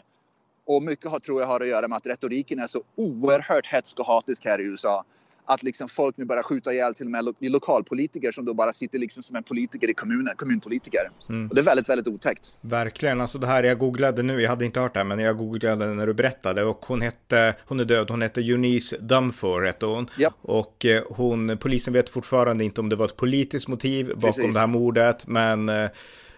Och 0.64 0.82
mycket 0.82 1.10
har, 1.10 1.18
tror 1.18 1.40
jag 1.40 1.48
har 1.48 1.60
att 1.60 1.68
göra 1.68 1.88
med 1.88 1.96
att 1.96 2.06
retoriken 2.06 2.58
är 2.58 2.66
så 2.66 2.82
oerhört 2.96 3.66
hätsk 3.66 3.98
och 3.98 4.06
hatisk 4.06 4.44
här 4.44 4.60
i 4.60 4.64
USA 4.64 5.04
att 5.44 5.62
liksom 5.62 5.88
folk 5.88 6.16
nu 6.16 6.24
börjar 6.24 6.42
skjuta 6.42 6.72
ihjäl 6.72 6.94
till 6.94 7.06
och 7.06 7.12
med 7.12 7.24
lo 7.24 7.34
lokalpolitiker 7.40 8.32
som 8.32 8.44
då 8.44 8.54
bara 8.54 8.72
sitter 8.72 8.98
liksom 8.98 9.22
som 9.22 9.36
en 9.36 9.42
politiker 9.42 9.90
i 9.90 9.94
kommunen, 9.94 10.36
kommunpolitiker. 10.36 11.10
Mm. 11.28 11.48
Och 11.48 11.54
det 11.54 11.60
är 11.60 11.64
väldigt, 11.64 11.88
väldigt 11.88 12.08
otäckt. 12.08 12.54
Verkligen, 12.60 13.20
alltså 13.20 13.38
det 13.38 13.46
här 13.46 13.62
jag 13.62 13.78
googlade 13.78 14.22
nu, 14.22 14.42
jag 14.42 14.50
hade 14.50 14.64
inte 14.64 14.80
hört 14.80 14.94
det 14.94 15.00
här, 15.00 15.04
men 15.04 15.18
jag 15.18 15.36
googlade 15.36 15.94
när 15.94 16.06
du 16.06 16.14
berättade 16.14 16.64
och 16.64 16.84
hon 16.86 17.02
hette, 17.02 17.54
hon 17.66 17.80
är 17.80 17.84
död, 17.84 18.10
hon 18.10 18.22
hette 18.22 18.40
Eunice 18.40 18.96
Dumfor 19.00 19.62
hette 19.62 19.86
hon. 19.86 20.10
Yep. 20.18 20.32
Och 20.42 20.84
eh, 20.84 21.02
hon, 21.10 21.58
polisen 21.58 21.92
vet 21.92 22.10
fortfarande 22.10 22.64
inte 22.64 22.80
om 22.80 22.88
det 22.88 22.96
var 22.96 23.06
ett 23.06 23.16
politiskt 23.16 23.68
motiv 23.68 24.06
bakom 24.06 24.20
Precis. 24.20 24.54
det 24.54 24.60
här 24.60 24.66
mordet, 24.66 25.26
men 25.26 25.68
eh, 25.68 25.90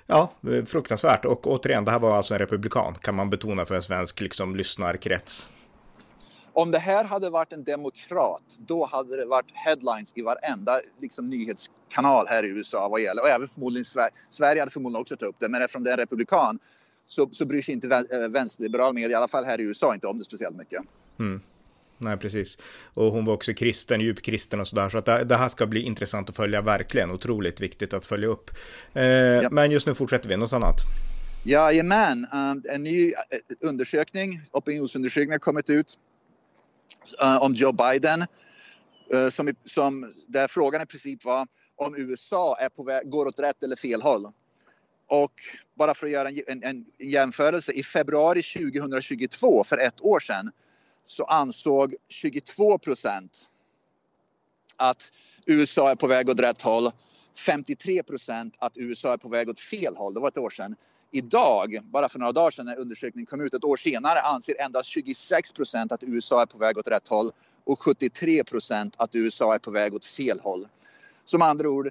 Ja, 0.07 0.33
fruktansvärt. 0.67 1.25
Och 1.25 1.47
återigen, 1.47 1.85
det 1.85 1.91
här 1.91 1.99
var 1.99 2.17
alltså 2.17 2.35
en 2.35 2.39
republikan, 2.41 2.95
kan 3.01 3.15
man 3.15 3.31
betona 3.31 3.65
för 3.67 3.75
en 3.75 3.83
svensk 3.83 4.21
liksom, 4.21 4.57
lyssnarkrets. 4.57 5.49
Om 6.55 6.71
det 6.71 6.79
här 6.79 7.05
hade 7.05 7.31
varit 7.31 7.53
en 7.53 7.65
demokrat, 7.65 8.59
då 8.67 8.87
hade 8.87 9.17
det 9.17 9.25
varit 9.25 9.51
headlines 9.55 10.13
i 10.15 10.23
varenda 10.23 10.81
liksom, 11.01 11.31
nyhetskanal 11.31 12.27
här 12.29 12.45
i 12.45 12.49
USA 12.49 12.89
vad 12.89 13.01
gäller, 13.01 13.23
och 13.23 13.29
även 13.29 13.49
förmodligen 13.49 13.85
Sverige. 13.85 14.11
Sverige 14.31 14.61
hade 14.61 14.71
förmodligen 14.71 15.01
också 15.01 15.17
tagit 15.17 15.35
upp 15.35 15.37
det, 15.39 15.49
men 15.49 15.63
eftersom 15.63 15.85
det 15.85 15.91
är 15.91 15.93
en 15.93 15.99
republikan 15.99 16.59
så, 17.09 17.29
så 17.33 17.47
bryr 17.47 17.63
sig 17.63 17.75
inte 17.75 18.07
eh, 18.13 18.29
vänsterliberal 18.29 18.95
media, 18.95 19.11
i 19.11 19.15
alla 19.15 19.29
fall 19.29 19.45
här 19.45 19.61
i 19.61 19.65
USA, 19.65 19.95
inte 19.95 20.07
om 20.07 20.19
det 20.19 20.25
speciellt 20.25 20.57
mycket. 20.57 20.83
Mm. 21.19 21.41
Nej, 21.99 22.17
precis. 22.17 22.59
Och 22.95 23.13
hon 23.13 23.25
var 23.25 23.35
också 23.35 23.55
kristen, 23.55 24.01
djup 24.01 24.23
kristen 24.23 24.61
och 24.61 24.69
sådär. 24.69 24.89
Så 24.89 24.99
att 24.99 25.05
det, 25.05 25.25
det, 25.25 25.37
här 25.37 25.49
ska 25.49 25.67
bli 25.67 25.83
intressant 25.83 26.31
att 26.31 26.37
följa, 26.37 26.63
verkligen. 26.63 27.11
Otroligt 27.11 27.61
viktigt 27.61 27.95
att 27.95 28.07
följa 28.07 28.29
upp. 28.29 28.51
Eh, 28.95 29.03
ja. 29.05 29.49
Men 29.51 29.71
just 29.71 29.87
nu 29.87 29.95
fortsätter 29.95 30.29
vi, 30.29 30.37
något 30.37 30.53
annat? 30.53 30.77
Jajamän, 31.45 32.27
um, 32.33 32.63
en 32.71 32.83
ny 32.83 33.13
eh, 33.13 33.19
undersökning, 33.61 34.41
opinionsundersökning 34.53 35.33
har 35.33 35.39
kommit 35.39 35.71
ut 35.71 35.99
Eh, 37.23 37.43
om 37.43 37.55
Joe 37.55 37.73
Biden. 37.73 38.27
Uh, 39.15 39.29
som, 39.29 39.55
som, 39.65 40.15
där 40.27 40.49
frågan 40.49 40.83
i 40.83 40.87
princip 40.87 41.25
var 41.25 41.47
om 41.77 41.95
USA 41.97 42.57
är 42.61 42.69
på 42.69 42.83
väg, 42.83 43.11
går 43.11 43.27
åt 43.27 43.39
rätt 43.39 43.63
eller 43.63 43.77
fel 43.77 44.03
håll. 44.03 44.33
Och 45.07 45.33
bara 45.75 45.95
för 45.95 46.07
att 46.07 46.13
göra 46.13 46.29
en, 46.29 46.43
en, 46.47 46.63
en 46.99 47.09
jämförelse, 47.09 47.73
i 47.73 47.83
februari 47.83 48.43
2022, 48.43 49.65
för 49.65 49.79
ett 49.79 50.01
år 50.01 50.21
sedan, 50.21 50.51
så 51.07 51.25
ansåg 51.25 51.95
22 52.09 52.79
procent 52.79 53.49
att 54.77 55.11
USA 55.47 55.91
är 55.91 55.97
på 55.97 56.07
väg 56.07 56.29
åt 56.29 56.41
rätt 56.41 56.63
håll. 56.63 56.91
53 57.47 58.03
procent 58.03 58.57
att 58.59 58.73
USA 58.77 59.13
är 59.13 59.17
på 59.17 59.29
väg 59.29 59.49
åt 59.49 59.61
fel 59.61 59.97
håll. 59.97 60.15
Det 60.15 60.21
var 60.21 60.29
ett 60.29 60.39
år 60.39 60.51
sedan. 60.51 60.77
Idag, 61.15 61.79
bara 61.83 62.09
för 62.09 62.19
några 62.19 62.33
dagar 62.33 62.51
sedan 62.51 62.67
när 62.67 62.79
undersökningen 62.79 63.27
kom 63.27 63.41
ut, 63.41 63.55
ett 63.55 63.65
år 63.65 63.77
senare 63.77 64.21
anser 64.21 64.61
endast 64.61 64.89
26 64.89 65.53
procent 65.53 65.93
att 65.93 66.03
USA 66.03 66.43
är 66.43 66.47
på 66.47 66.59
väg 66.59 66.79
åt 66.79 66.89
rätt 66.89 67.09
håll 67.09 67.31
och 67.65 67.83
73 67.83 68.45
procent 68.45 68.95
att 68.97 69.15
USA 69.15 69.55
är 69.55 69.59
på 69.59 69.71
väg 69.71 69.95
åt 69.95 70.05
fel 70.05 70.41
håll. 70.41 70.69
Som 71.25 71.43
andra 71.43 71.69
ord, 71.69 71.91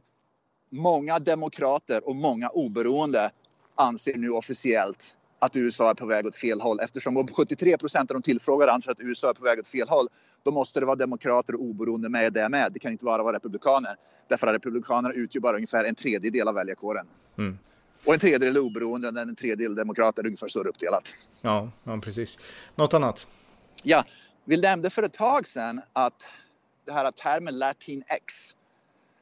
många 0.70 1.20
demokrater 1.20 2.08
och 2.08 2.16
många 2.16 2.50
oberoende 2.50 3.32
anser 3.76 4.18
nu 4.18 4.30
officiellt 4.30 5.18
att 5.40 5.56
USA 5.56 5.90
är 5.90 5.94
på 5.94 6.06
väg 6.06 6.26
åt 6.26 6.36
fel 6.36 6.62
håll. 6.62 6.80
Eftersom 6.80 7.28
73 7.28 7.78
procent 7.78 8.12
av 8.12 8.16
de 8.16 8.22
tillfrågade 8.22 8.72
anser 8.72 8.92
att 8.92 9.00
USA 9.00 9.30
är 9.30 9.34
på 9.34 9.44
väg 9.44 9.60
åt 9.60 9.68
fel 9.68 9.90
håll, 9.90 10.08
då 10.44 10.52
måste 10.52 10.80
det 10.80 10.86
vara 10.86 10.96
demokrater 10.96 11.56
och 11.56 11.62
oberoende 11.62 12.10
med 12.10 12.34
det 12.34 12.50
med. 12.50 12.72
Det 12.74 12.80
kan 12.80 12.92
inte 12.92 13.06
bara 13.06 13.24
vara 13.24 13.36
republikaner. 13.36 13.96
Därför 14.28 14.48
att 14.48 14.54
republikaner 14.54 15.12
utgör 15.12 15.42
bara 15.42 15.56
ungefär 15.56 15.86
en 15.86 15.96
tredjedel 15.96 16.48
av 16.48 16.56
väljarkåren. 16.56 17.08
Mm. 17.38 17.58
Och 18.06 18.14
en 18.14 18.20
tredjedel 18.20 18.58
oberoende 18.58 19.08
och 19.10 19.18
en 19.18 19.36
tredjedel 19.36 19.76
demokrater, 19.76 20.26
ungefär 20.26 20.48
så 20.48 20.64
uppdelat. 20.64 21.14
Ja, 21.44 21.72
ja, 21.84 22.00
precis. 22.04 22.38
Något 22.76 22.94
annat? 22.94 23.28
Ja, 23.84 24.04
vi 24.46 24.58
nämnde 24.58 24.90
för 24.90 25.04
ett 25.04 25.14
tag 25.14 25.48
sedan 25.48 25.82
att 25.94 26.30
det 26.86 26.92
här 26.92 27.12
termen 27.12 27.58
latinx. 27.58 28.56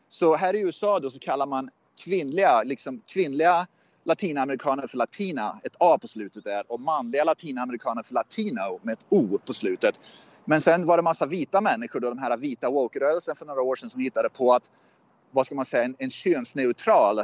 Så 0.10 0.36
här 0.36 0.56
i 0.56 0.60
USA 0.60 1.00
då 1.00 1.10
så 1.10 1.20
kallar 1.20 1.46
man 1.46 1.70
kvinnliga, 2.04 2.64
liksom 2.64 3.02
kvinnliga 3.08 3.68
latinamerikaner 4.04 4.88
för 4.88 4.98
latina, 4.98 5.60
ett 5.64 5.76
A 5.80 5.98
på 6.02 6.08
slutet 6.08 6.44
där, 6.44 6.72
och 6.72 6.80
manliga 6.80 7.24
latinamerikaner 7.24 8.04
för 8.04 8.14
latino 8.14 8.80
med 8.84 8.94
ett 8.94 9.06
O 9.10 9.40
på 9.46 9.54
slutet. 9.54 10.00
Men 10.46 10.62
sen 10.62 10.86
var 10.86 10.98
det 10.98 11.04
massa 11.04 11.26
vita 11.26 11.62
människor, 11.62 12.00
då, 12.00 12.10
de 12.10 12.18
här 12.18 12.38
vita 12.38 12.70
woke-rörelsen 12.70 13.36
för 13.36 13.46
några 13.46 13.62
år 13.62 13.76
sedan 13.76 13.90
som 13.90 14.02
hittade 14.02 14.30
på 14.30 14.54
att, 14.54 14.70
vad 15.32 15.46
ska 15.46 15.56
man 15.56 15.66
säga, 15.66 15.84
en, 15.84 15.96
en 16.00 16.10
könsneutral 16.10 17.20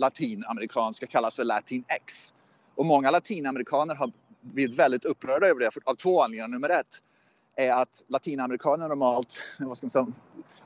latinamerikanska, 0.00 1.06
kallas 1.06 1.36
för 1.36 1.44
latinx. 1.44 2.34
Och 2.74 2.86
många 2.86 3.10
latinamerikaner 3.10 3.94
har 3.94 4.12
blivit 4.40 4.78
väldigt 4.78 5.04
upprörda 5.04 5.46
över 5.46 5.60
det 5.60 5.70
av 5.84 5.94
två 5.94 6.22
anledningar. 6.22 6.48
Nummer 6.48 6.68
ett 6.68 7.02
är 7.56 7.72
att 7.72 8.04
latinamerikaner 8.08 8.88
normalt 8.88 9.38
vad 9.58 9.76
ska 9.76 9.86
man 9.86 9.90
säga, 9.90 10.06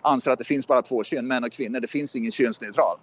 anser 0.03 0.31
att 0.31 0.38
det 0.38 0.45
finns 0.45 0.67
bara 0.67 0.83
två 0.83 1.05
kön, 1.05 1.26
män 1.26 1.45
och 1.45 1.53
kvinnor. 1.53 1.81
Det 1.81 1.88
finns 1.88 2.17
ingen 2.17 2.33
könsneutral. 2.33 2.99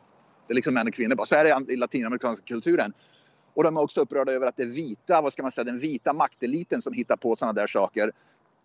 Det 0.48 0.54
är 0.54 0.56
liksom 0.56 0.74
män 0.74 0.88
och 0.88 0.94
kvinnor 0.94 1.16
bara. 1.16 1.26
Så 1.26 1.36
är 1.36 1.44
det 1.44 1.74
i 1.74 1.76
latinamerikanska 1.76 2.46
kulturen. 2.46 2.94
Och 3.54 3.64
de 3.64 3.78
är 3.78 3.82
också 3.82 4.02
upprörda 4.02 4.32
över 4.32 4.48
att 4.48 4.58
det 4.58 4.64
är 4.64 4.68
vita, 4.68 5.22
vad 5.22 5.34
ska 5.34 5.42
man 5.42 5.52
säga, 5.52 5.64
den 5.64 5.80
vita 5.80 6.14
makteliten 6.14 6.82
som 6.82 6.94
hittar 6.94 7.16
på 7.18 7.36
sådana 7.36 7.54
där 7.54 7.68
saker 7.68 8.12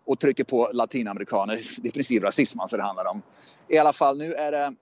och 0.05 0.19
trycker 0.19 0.43
på 0.43 0.69
latinamerikaner. 0.73 1.55
Det 1.55 1.87
är 1.87 1.89
i 1.89 1.91
princip 1.91 2.23
rasism 2.23 2.59
alltså 2.59 2.77
det 2.77 2.83
handlar 2.83 3.05
om. 3.05 3.21
I 3.67 3.77
alla 3.77 3.93
fall 3.93 4.17
nu 4.17 4.33
är 4.33 4.51
det 4.51 4.75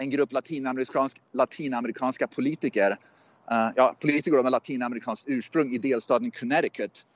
en 0.00 0.10
grupp 0.10 0.32
latinamerikansk, 0.32 1.20
latinamerikanska 1.32 2.26
politiker, 2.26 2.90
uh, 3.52 3.70
ja, 3.76 3.96
politiker 4.00 4.42
med 4.42 4.52
latinamerikanskt 4.52 5.24
ursprung 5.28 5.72
i 5.74 5.78
delstaten 5.78 6.30
Connecticut 6.30 7.06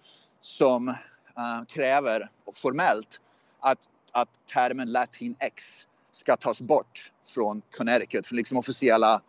som 0.40 0.88
uh, 0.88 0.94
kräver 1.68 2.30
formellt 2.54 3.20
att, 3.60 3.78
att 4.12 4.28
termen 4.52 4.92
latinx 4.92 5.86
ska 6.12 6.36
tas 6.36 6.60
bort 6.60 7.12
från 7.26 7.62
Connecticut, 7.76 8.26
från 8.26 8.36
liksom 8.36 8.56
officiella 8.56 9.22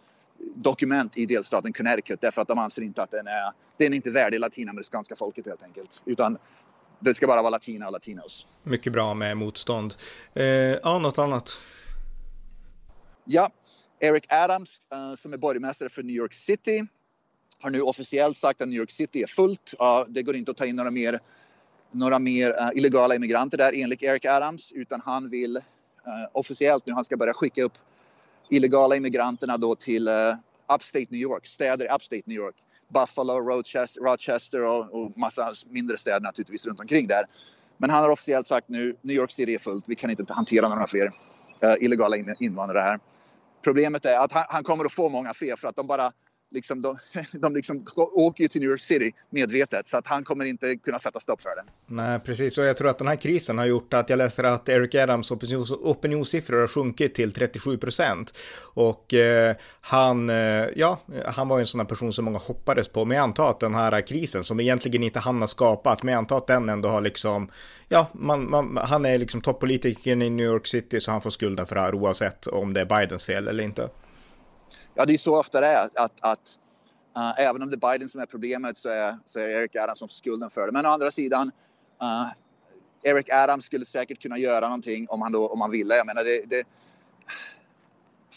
dokument 0.55 1.17
i 1.17 1.25
delstaten 1.25 1.73
Connecticut 1.73 2.21
därför 2.21 2.41
att 2.41 2.47
de 2.47 2.59
anser 2.59 2.81
inte 2.81 3.03
att 3.03 3.11
den 3.11 3.27
är, 3.27 3.51
den 3.77 3.93
är 3.93 3.95
inte 3.95 4.11
värdig 4.11 4.39
latinamerikanska 4.39 5.15
folket 5.15 5.45
helt 5.45 5.63
enkelt. 5.63 6.01
Utan 6.05 6.37
det 6.99 7.13
ska 7.13 7.27
bara 7.27 7.41
vara 7.41 7.49
latina 7.49 7.85
och 7.85 7.91
latinos. 7.91 8.45
Mycket 8.63 8.93
bra 8.93 9.13
med 9.13 9.37
motstånd. 9.37 9.93
Eh, 10.33 10.43
ja, 10.43 10.99
något 10.99 11.17
annat? 11.17 11.59
Ja, 13.31 13.49
Eric 13.99 14.25
Adams 14.29 14.81
eh, 14.93 15.15
som 15.15 15.33
är 15.33 15.37
borgmästare 15.37 15.89
för 15.89 16.03
New 16.03 16.15
York 16.15 16.33
City 16.33 16.83
har 17.59 17.69
nu 17.69 17.81
officiellt 17.81 18.37
sagt 18.37 18.61
att 18.61 18.67
New 18.67 18.79
York 18.79 18.91
City 18.91 19.23
är 19.23 19.27
fullt. 19.27 19.73
Det 20.07 20.23
går 20.23 20.35
inte 20.35 20.51
att 20.51 20.57
ta 20.57 20.65
in 20.65 20.75
några 20.75 20.91
mer, 20.91 21.19
några 21.91 22.19
mer 22.19 22.59
eh, 22.59 22.69
illegala 22.75 23.15
immigranter 23.15 23.57
där 23.57 23.73
enligt 23.75 24.03
Eric 24.03 24.25
Adams 24.25 24.71
utan 24.71 25.01
han 25.05 25.29
vill 25.29 25.57
eh, 25.57 25.61
officiellt 26.31 26.85
nu, 26.85 26.93
han 26.93 27.05
ska 27.05 27.17
börja 27.17 27.33
skicka 27.33 27.63
upp 27.63 27.73
illegala 28.49 28.95
immigranterna 28.95 29.57
då 29.57 29.75
till 29.75 30.09
Upstate 30.75 31.07
New 31.09 31.21
York, 31.21 31.47
städer 31.47 31.85
i 31.85 31.89
Upstate 31.89 32.23
New 32.25 32.37
York. 32.37 32.55
Buffalo, 32.87 33.33
Rochester, 33.33 34.01
Rochester 34.01 34.61
och, 34.61 34.93
och 34.93 35.17
massa 35.17 35.53
mindre 35.69 35.97
städer 35.97 36.19
naturligtvis 36.19 36.67
runt 36.67 36.79
omkring 36.79 37.07
där. 37.07 37.23
Men 37.77 37.89
han 37.89 38.03
har 38.03 38.09
officiellt 38.09 38.47
sagt 38.47 38.69
nu, 38.69 38.95
New 39.01 39.15
York 39.15 39.31
City 39.31 39.53
är 39.53 39.59
fullt, 39.59 39.85
vi 39.87 39.95
kan 39.95 40.09
inte 40.09 40.33
hantera 40.33 40.69
några 40.69 40.87
fler 40.87 41.11
illegala 41.79 42.17
invandrare 42.39 42.79
här. 42.79 42.99
Problemet 43.63 44.05
är 44.05 44.17
att 44.19 44.31
han, 44.31 44.45
han, 44.49 44.63
kommer 44.63 44.85
att 44.85 44.91
få 44.93 45.09
många 45.09 45.33
fler 45.33 45.55
för 45.55 45.67
att 45.67 45.75
de 45.75 45.87
bara 45.87 46.11
liksom, 46.51 46.81
de, 46.81 46.97
de 47.31 47.55
liksom 47.55 47.85
åker 47.95 48.43
ju 48.43 48.47
till 48.47 48.61
New 48.61 48.69
York 48.69 48.81
City 48.81 49.11
medvetet 49.29 49.87
så 49.87 49.97
att 49.97 50.07
han 50.07 50.23
kommer 50.23 50.45
inte 50.45 50.75
kunna 50.75 50.99
sätta 50.99 51.19
stopp 51.19 51.41
för 51.41 51.49
det. 51.49 51.63
Nej, 51.87 52.19
precis. 52.19 52.57
Och 52.57 52.63
jag 52.63 52.77
tror 52.77 52.89
att 52.89 52.97
den 52.97 53.07
här 53.07 53.15
krisen 53.15 53.57
har 53.57 53.65
gjort 53.65 53.93
att 53.93 54.09
jag 54.09 54.17
läser 54.17 54.43
att 54.43 54.69
Eric 54.69 54.95
Adams 54.95 55.31
opinions, 55.31 55.71
opinionssiffror 55.71 56.59
har 56.59 56.67
sjunkit 56.67 57.15
till 57.15 57.31
37 57.33 57.77
procent. 57.77 58.33
Och 58.61 59.13
eh, 59.13 59.55
han, 59.81 60.29
eh, 60.29 60.35
ja, 60.75 61.01
han 61.25 61.47
var 61.47 61.57
ju 61.57 61.61
en 61.61 61.67
sån 61.67 61.79
här 61.79 61.87
person 61.87 62.13
som 62.13 62.25
många 62.25 62.37
hoppades 62.39 62.87
på. 62.87 63.05
Men 63.05 63.17
jag 63.17 63.23
antar 63.23 63.49
att 63.49 63.59
den 63.59 63.75
här 63.75 64.07
krisen 64.07 64.43
som 64.43 64.59
egentligen 64.59 65.03
inte 65.03 65.19
han 65.19 65.41
har 65.41 65.47
skapat, 65.47 66.03
men 66.03 66.11
jag 66.11 66.19
antar 66.19 66.37
att 66.37 66.47
den 66.47 66.69
ändå 66.69 66.89
har 66.89 67.01
liksom, 67.01 67.51
ja, 67.87 68.07
man, 68.13 68.49
man, 68.49 68.77
han 68.77 69.05
är 69.05 69.17
liksom 69.17 69.41
toppolitikern 69.41 70.21
i 70.21 70.29
New 70.29 70.45
York 70.45 70.67
City 70.67 70.99
så 70.99 71.11
han 71.11 71.21
får 71.21 71.29
skulden 71.29 71.65
för 71.65 71.75
det 71.75 71.81
här 71.81 71.95
oavsett 71.95 72.47
om 72.47 72.73
det 72.73 72.81
är 72.81 72.85
Bidens 72.85 73.25
fel 73.25 73.47
eller 73.47 73.63
inte. 73.63 73.89
Ja, 74.99 75.05
det 75.05 75.13
är 75.13 75.17
så 75.17 75.39
ofta 75.39 75.61
det 75.61 75.67
är. 75.67 75.89
Att, 75.95 76.11
att 76.19 76.59
uh, 77.17 77.41
även 77.41 77.61
om 77.61 77.69
det 77.69 77.75
är 77.75 77.91
Biden 77.91 78.09
som 78.09 78.21
är 78.21 78.25
problemet 78.25 78.77
så 78.77 78.89
är, 78.89 79.17
så 79.25 79.39
är 79.39 79.47
Eric 79.47 79.75
Adams 79.75 79.99
som 79.99 80.09
skulden 80.09 80.49
för 80.49 80.65
det. 80.65 80.71
Men 80.71 80.85
å 80.85 80.89
andra 80.89 81.11
sidan, 81.11 81.51
uh, 82.01 82.27
Eric 83.03 83.29
Adams 83.29 83.65
skulle 83.65 83.85
säkert 83.85 84.21
kunna 84.21 84.37
göra 84.37 84.67
någonting 84.67 85.07
om 85.09 85.21
han, 85.21 85.31
då, 85.31 85.47
om 85.47 85.61
han 85.61 85.71
ville. 85.71 85.95
Jag 85.95 86.05
menar, 86.05 86.23
det, 86.23 86.45
det, 86.45 86.63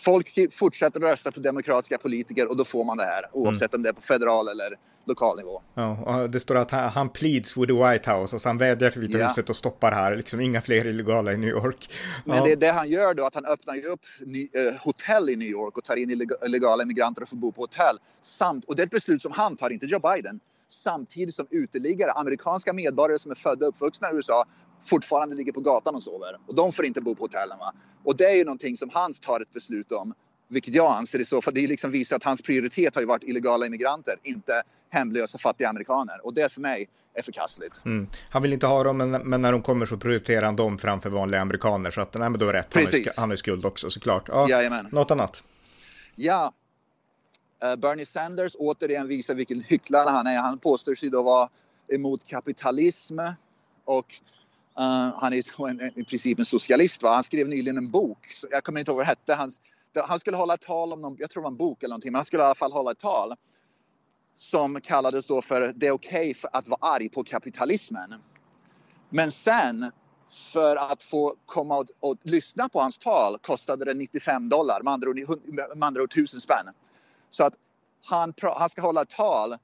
folk 0.05 0.53
fortsätter 0.53 1.01
rösta 1.01 1.33
på 1.33 1.41
demokratiska 1.41 1.99
politiker 1.99 2.51
och 2.51 2.57
då 2.57 2.65
får 2.65 2.85
man 2.85 2.97
det 2.97 3.05
här 3.05 3.25
oavsett 3.33 3.75
mm. 3.75 3.79
om 3.79 3.83
det 3.83 3.89
är 3.89 3.93
på 3.93 4.03
federal 4.03 4.49
eller 4.49 4.77
lokal 5.05 5.37
nivå. 5.37 5.63
Ja, 5.75 6.29
det 6.33 6.41
står 6.41 6.57
att 6.57 6.71
han, 6.71 6.91
han 6.91 7.09
pleads 7.09 7.57
with 7.57 7.73
the 7.73 7.91
White 7.91 8.11
House, 8.11 8.37
alltså 8.37 8.49
han 8.49 8.59
vädjar 8.59 8.91
till 8.91 9.01
Vita 9.01 9.19
ja. 9.19 9.29
huset 9.29 9.51
och 9.51 9.57
stoppar 9.57 9.93
här, 9.93 10.17
liksom 10.17 10.41
inga 10.41 10.61
fler 10.61 10.87
illegala 10.87 11.33
i 11.33 11.37
New 11.37 11.51
York. 11.51 11.91
Men 12.25 12.37
ja. 12.37 12.45
det 12.45 12.53
är 12.53 12.57
det 12.57 12.73
han 12.73 12.89
gör 12.89 13.15
då, 13.15 13.27
att 13.27 13.35
han 13.35 13.47
öppnar 13.47 13.75
ju 13.75 13.83
upp 13.83 14.01
ny, 14.21 14.49
eh, 14.55 14.75
hotell 14.81 15.31
i 15.31 15.37
New 15.37 15.49
York 15.49 15.79
och 15.79 15.85
tar 15.85 15.97
in 15.97 16.11
illegala 16.47 16.83
immigranter 16.83 17.23
och 17.23 17.29
får 17.29 17.37
bo 17.37 17.53
på 17.53 17.61
hotell. 17.61 17.97
Samt, 18.21 18.65
och 18.65 18.77
det 18.77 18.83
är 18.83 18.87
ett 18.87 18.91
beslut 18.91 19.23
som 19.23 19.33
han 19.33 19.57
tar, 19.57 19.71
inte 19.71 19.87
Joe 19.87 19.99
Biden. 19.99 20.41
Samtidigt 20.69 21.35
som 21.35 21.47
uteliggare, 21.51 22.13
amerikanska 22.13 22.73
medborgare 22.73 23.19
som 23.19 23.31
är 23.31 23.35
födda 23.35 23.67
och 23.67 23.69
uppvuxna 23.69 24.11
i 24.11 24.15
USA 24.15 24.45
fortfarande 24.85 25.37
ligger 25.37 25.53
på 25.53 25.61
gatan 25.61 25.95
och 25.95 26.03
sover. 26.03 26.39
Och 26.47 26.55
de 26.55 26.73
får 26.73 26.85
inte 26.85 27.01
bo 27.01 27.15
på 27.15 27.25
hotellen. 27.25 27.59
Va? 27.59 27.73
Och 28.05 28.17
det 28.17 28.25
är 28.25 28.35
ju 28.35 28.45
någonting 28.45 28.77
som 28.77 28.91
han 28.91 29.13
tar 29.13 29.41
ett 29.41 29.53
beslut 29.53 29.93
om. 29.93 30.15
Vilket 30.49 30.75
jag 30.75 30.93
anser 30.93 31.19
i 31.19 31.25
så 31.25 31.43
fall, 31.43 31.55
det 31.55 31.67
liksom 31.67 31.91
visar 31.91 32.17
att 32.17 32.25
hans 32.25 32.43
prioritet 32.43 32.95
har 32.95 33.03
ju 33.03 33.09
varit 33.09 33.23
illegala 33.23 33.67
immigranter, 33.67 34.15
inte 34.23 34.63
hemlösa 34.91 35.39
fattiga 35.39 35.69
amerikaner. 35.69 36.27
Och 36.27 36.35
det 36.35 36.53
för 36.53 36.61
mig 36.61 36.89
är 37.15 37.23
förkastligt. 37.23 37.85
Mm. 37.85 38.09
Han 38.31 38.43
vill 38.43 38.53
inte 38.53 38.67
ha 38.67 38.85
dem, 38.85 38.97
men, 38.97 39.11
men, 39.11 39.43
när 39.43 39.53
de 39.53 39.63
kommer 39.63 39.87
så 39.87 39.97
prioriterar 39.97 40.47
han 40.47 40.57
dem 40.57 40.79
framför 40.79 41.11
vanliga 41.11 41.41
amerikaner. 41.41 41.91
Så 41.91 42.01
att, 42.01 42.15
nej 42.15 42.31
men 42.31 42.41
då 42.41 42.49
är 42.49 42.53
rätt, 42.53 42.71
Precis. 42.71 43.17
han 43.17 43.31
har 43.31 43.37
skuld 43.37 43.65
också 43.65 43.91
såklart. 43.91 44.29
Ja, 44.29 44.49
Jajamän. 44.49 44.89
Något 44.91 45.11
annat? 45.11 45.43
Ja, 46.15 46.53
uh, 47.65 47.77
Bernie 47.77 48.07
Sanders 48.07 48.57
återigen 48.59 49.09
visar 49.09 49.35
vilken 49.35 49.61
hycklare 49.61 50.11
han 50.11 50.27
är. 50.27 50.37
Han 50.37 50.59
påstår 50.59 50.95
sig 50.95 51.11
då 51.11 51.23
vara 51.23 51.49
emot 51.89 52.25
kapitalism 52.25 53.19
och 53.85 54.21
Uh, 54.79 55.15
han 55.21 55.33
är 55.33 55.69
en, 55.69 55.99
i 55.99 56.05
princip 56.05 56.39
en 56.39 56.45
socialist. 56.45 57.03
Va? 57.03 57.15
Han 57.15 57.25
skrev 57.25 57.49
nyligen 57.49 57.79
en 57.79 57.91
bok. 57.91 58.19
Jag 58.51 58.65
kommer 58.65 58.81
inte 58.81 58.91
ihåg 58.91 58.97
vad 58.97 59.07
det 59.07 59.11
hette. 59.11 59.35
Han, 59.35 59.51
han 59.95 60.19
skulle 60.19 60.37
hålla 60.37 60.55
ett 60.55 60.61
tal 60.61 60.93
om 60.93 61.01
någon, 61.01 61.17
jag 61.19 61.31
tror 61.31 61.43
det 61.43 61.45
var 61.45 61.51
en 61.51 61.57
bok 61.57 61.83
eller 61.83 61.93
någonting, 61.93 62.13
men 62.13 62.19
han 62.19 62.25
skulle 62.25 62.43
i 62.43 62.47
alla 62.47 62.55
fall 62.55 62.73
hålla 62.73 62.91
ett 62.91 62.99
tal 62.99 63.35
som 64.35 64.81
kallades 64.81 65.27
då 65.27 65.43
för 65.43 65.73
det 65.77 65.87
är 65.87 65.91
okej 65.91 66.31
okay 66.31 66.51
att 66.53 66.69
vara 66.69 66.95
arg 66.95 67.09
på 67.09 67.25
kapitalismen. 67.25 68.15
Men 69.11 69.33
sen 69.33 69.91
för 70.31 70.77
att 70.77 71.03
få 71.03 71.35
komma 71.47 71.77
och, 71.77 71.87
och, 72.01 72.17
lyssna 72.23 72.69
på 72.69 72.81
hans 72.81 72.99
tal 72.99 73.39
kostade 73.39 73.85
det 73.85 73.95
95 73.95 74.49
dollar, 74.49 74.83
med 74.83 74.93
andra 74.93 75.11
ord, 75.11 75.21
med 75.75 75.85
andra 75.85 76.03
ord 76.03 76.13
1000 76.13 76.41
spänn. 76.41 76.67
Så 77.31 77.45
att 77.45 77.55
han, 78.05 78.35
han 78.41 78.71
ska 78.71 78.83
hålla 78.83 79.03
ett 79.03 79.11
tal 79.11 79.57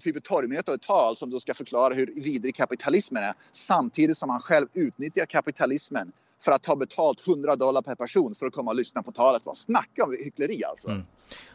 typ 0.00 0.16
ett 0.16 0.24
torgmöte 0.24 0.70
och 0.70 0.74
ett 0.74 0.82
tal 0.82 1.16
som 1.16 1.30
då 1.30 1.40
ska 1.40 1.54
förklara 1.54 1.94
hur 1.94 2.06
vidrig 2.06 2.54
kapitalismen 2.54 3.22
är 3.22 3.34
samtidigt 3.52 4.18
som 4.18 4.30
han 4.30 4.40
själv 4.40 4.66
utnyttjar 4.74 5.26
kapitalismen 5.26 6.12
för 6.44 6.52
att 6.52 6.62
ta 6.62 6.76
betalt 6.76 7.28
100 7.28 7.56
dollar 7.56 7.82
per 7.82 7.94
person 7.94 8.34
för 8.34 8.46
att 8.46 8.52
komma 8.52 8.70
och 8.70 8.76
lyssna 8.76 9.02
på 9.02 9.12
talet. 9.12 9.42
Snacka 9.54 10.04
om 10.04 10.16
hyckleri 10.24 10.64
alltså. 10.64 10.88
Mm. 10.88 11.02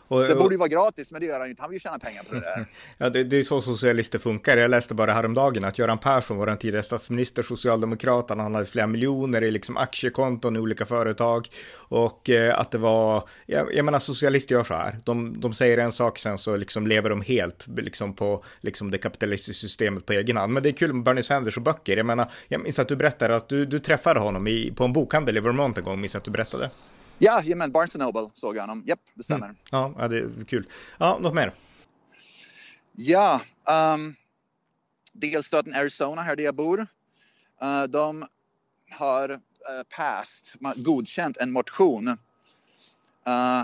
Och, 0.07 0.21
det 0.21 0.35
borde 0.35 0.53
ju 0.53 0.59
vara 0.59 0.69
gratis, 0.69 1.11
men 1.11 1.21
det 1.21 1.27
gör 1.27 1.39
han 1.39 1.49
inte. 1.49 1.61
Han 1.61 1.69
vill 1.69 1.75
ju 1.75 1.79
tjäna 1.79 1.99
pengar 1.99 2.23
på 2.23 2.33
det 2.33 2.41
där. 2.41 2.65
Ja, 2.97 3.09
det, 3.09 3.23
det 3.23 3.37
är 3.37 3.43
så 3.43 3.61
socialister 3.61 4.19
funkar. 4.19 4.57
Jag 4.57 4.71
läste 4.71 4.93
bara 4.93 5.13
häromdagen 5.13 5.63
att 5.63 5.79
Göran 5.79 5.97
Persson, 5.97 6.37
vår 6.37 6.55
tidigare 6.55 6.83
statsminister, 6.83 7.43
socialdemokrat, 7.43 8.29
han 8.29 8.39
hade 8.39 8.65
flera 8.65 8.87
miljoner 8.87 9.43
i 9.43 9.51
liksom 9.51 9.77
aktiekonton 9.77 10.55
i 10.55 10.59
olika 10.59 10.85
företag 10.85 11.47
och 11.75 12.29
eh, 12.29 12.59
att 12.59 12.71
det 12.71 12.77
var, 12.77 13.29
jag, 13.45 13.75
jag 13.75 13.85
menar 13.85 13.99
socialister 13.99 14.55
gör 14.55 14.63
så 14.63 14.73
här. 14.73 14.99
De, 15.03 15.39
de 15.39 15.53
säger 15.53 15.77
en 15.77 15.91
sak, 15.91 16.19
sen 16.19 16.37
så 16.37 16.57
liksom 16.57 16.87
lever 16.87 17.09
de 17.09 17.21
helt 17.21 17.67
liksom 17.67 18.13
på 18.15 18.43
liksom 18.61 18.91
det 18.91 18.97
kapitalistiska 18.97 19.67
systemet 19.67 20.05
på 20.05 20.13
egen 20.13 20.37
hand. 20.37 20.53
Men 20.53 20.63
det 20.63 20.69
är 20.69 20.73
kul 20.73 20.93
med 20.93 21.03
Bernie 21.03 21.23
Sanders 21.23 21.57
och 21.57 21.63
böcker. 21.63 21.97
Jag 21.97 22.05
menar, 22.05 22.31
jag 22.47 22.61
minns 22.61 22.79
att 22.79 22.87
du 22.87 22.95
berättade 22.95 23.35
att 23.35 23.49
du, 23.49 23.65
du 23.65 23.79
träffade 23.79 24.19
honom 24.19 24.47
i, 24.47 24.73
på 24.75 24.83
en 24.83 24.93
bokhandel 24.93 25.37
i 25.37 25.39
Vermont 25.39 25.77
en 25.77 25.83
gång, 25.83 26.01
minns 26.01 26.15
att 26.15 26.23
du 26.23 26.31
berättade. 26.31 26.69
Ja, 27.19 27.43
men 27.55 27.71
Barnes 27.71 27.95
Noble 27.95 28.29
såg 28.33 28.55
jag 28.55 28.61
honom. 28.61 28.83
Japp, 28.85 28.99
det 29.13 29.23
stämmer. 29.23 29.45
Mm. 29.45 29.57
Ja, 29.71 30.07
det 30.07 30.17
är 30.17 30.45
kul. 30.47 30.67
Ja, 30.97 31.17
något 31.21 31.33
mer? 31.33 31.53
Ja, 32.95 33.41
um, 33.65 34.15
delstaten 35.13 35.73
Arizona, 35.73 36.21
här 36.21 36.35
där 36.35 36.43
jag 36.43 36.55
bor. 36.55 36.87
Uh, 37.63 37.83
de 37.83 38.25
har 38.91 39.29
uh, 39.29 39.37
passed, 39.89 40.75
godkänt 40.75 41.37
en 41.37 41.51
motion. 41.51 42.07
Uh, 42.07 43.63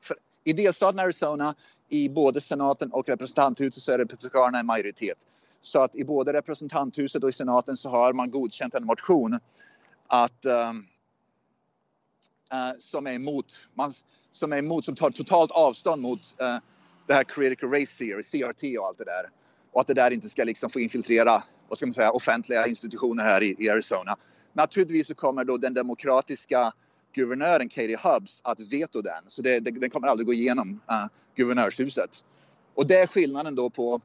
för, 0.00 0.16
I 0.44 0.52
delstaten 0.52 0.98
Arizona, 0.98 1.54
i 1.88 2.08
både 2.08 2.40
senaten 2.40 2.92
och 2.92 3.08
representanthuset 3.08 3.82
så 3.82 3.92
är 3.92 3.98
republikanerna 3.98 4.58
en 4.58 4.66
majoritet. 4.66 5.18
Så 5.62 5.82
att 5.82 5.96
i 5.96 6.04
både 6.04 6.32
representanthuset 6.32 7.22
och 7.22 7.28
i 7.28 7.32
senaten 7.32 7.76
så 7.76 7.90
har 7.90 8.12
man 8.12 8.30
godkänt 8.30 8.74
en 8.74 8.84
motion 8.84 9.40
att 10.06 10.46
um, 10.46 10.86
uh, 12.52 12.78
som 12.78 13.06
är 13.06 13.12
emot, 13.12 13.68
man, 13.74 13.92
som 14.32 14.52
är 14.52 14.58
emot, 14.58 14.84
som 14.84 14.94
tar 14.94 15.10
totalt 15.10 15.50
avstånd 15.50 16.02
mot 16.02 16.20
uh, 16.42 16.58
det 17.06 17.14
här 17.14 17.24
critical 17.24 17.70
race 17.70 17.98
theory, 17.98 18.22
CRT 18.22 18.78
och 18.78 18.86
allt 18.86 18.98
det 18.98 19.04
där. 19.04 19.30
Och 19.72 19.80
att 19.80 19.86
det 19.86 19.94
där 19.94 20.10
inte 20.10 20.28
ska 20.28 20.44
liksom 20.44 20.70
få 20.70 20.80
infiltrera, 20.80 21.42
vad 21.68 21.78
ska 21.78 21.86
man 21.86 21.94
säga, 21.94 22.10
offentliga 22.10 22.66
institutioner 22.66 23.24
här 23.24 23.42
i, 23.42 23.56
i 23.58 23.70
Arizona. 23.70 24.16
Naturligtvis 24.52 25.06
så 25.06 25.14
kommer 25.14 25.44
då 25.44 25.56
den 25.56 25.74
demokratiska 25.74 26.72
guvernören 27.14 27.68
Katie 27.68 27.98
Hubbs 28.02 28.40
att 28.44 28.60
veto 28.60 29.02
den. 29.02 29.24
Så 29.26 29.42
det, 29.42 29.60
det, 29.60 29.70
den 29.70 29.90
kommer 29.90 30.08
aldrig 30.08 30.26
gå 30.26 30.32
igenom 30.32 30.80
uh, 30.90 31.06
guvernörshuset. 31.36 32.24
Och 32.74 32.86
det 32.86 32.98
är 32.98 33.06
skillnaden 33.06 33.54
då 33.54 33.70
på 33.70 34.00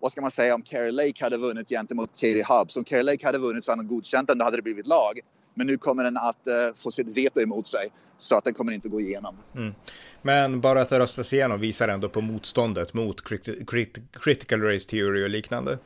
vad 0.00 0.12
ska 0.12 0.20
man 0.20 0.30
säga 0.30 0.54
om 0.54 0.62
Carrie 0.62 0.92
Lake 0.92 1.24
hade 1.24 1.36
vunnit 1.36 1.68
gentemot 1.68 2.10
Katie 2.12 2.44
Hubbs. 2.48 2.76
Om 2.76 2.84
Carrie 2.84 3.02
Lake 3.02 3.26
hade 3.26 3.38
vunnit 3.38 3.64
så 3.64 3.72
hade 3.72 3.82
hon 3.82 3.88
godkänt 3.88 4.28
den, 4.28 4.38
då 4.38 4.44
hade 4.44 4.56
det 4.56 4.62
blivit 4.62 4.86
lag. 4.86 5.20
Men 5.58 5.66
nu 5.66 5.76
kommer 5.76 6.04
den 6.04 6.16
att 6.16 6.46
uh, 6.48 6.74
få 6.74 6.90
sitt 6.90 7.16
veto 7.16 7.40
emot 7.40 7.68
sig 7.68 7.88
så 8.18 8.36
att 8.36 8.44
den 8.44 8.54
kommer 8.54 8.72
inte 8.72 8.88
gå 8.88 9.00
igenom. 9.00 9.36
Mm. 9.54 9.74
Men 10.22 10.60
bara 10.60 10.80
att 10.80 10.88
det 10.88 10.98
röstas 10.98 11.32
igenom 11.32 11.60
visar 11.60 11.88
ändå 11.88 12.08
på 12.08 12.20
motståndet 12.20 12.94
mot 12.94 13.24
crit 13.24 13.68
crit 13.70 13.98
critical 14.12 14.62
race 14.62 14.88
theory 14.88 15.24
och 15.24 15.30
liknande. 15.30 15.78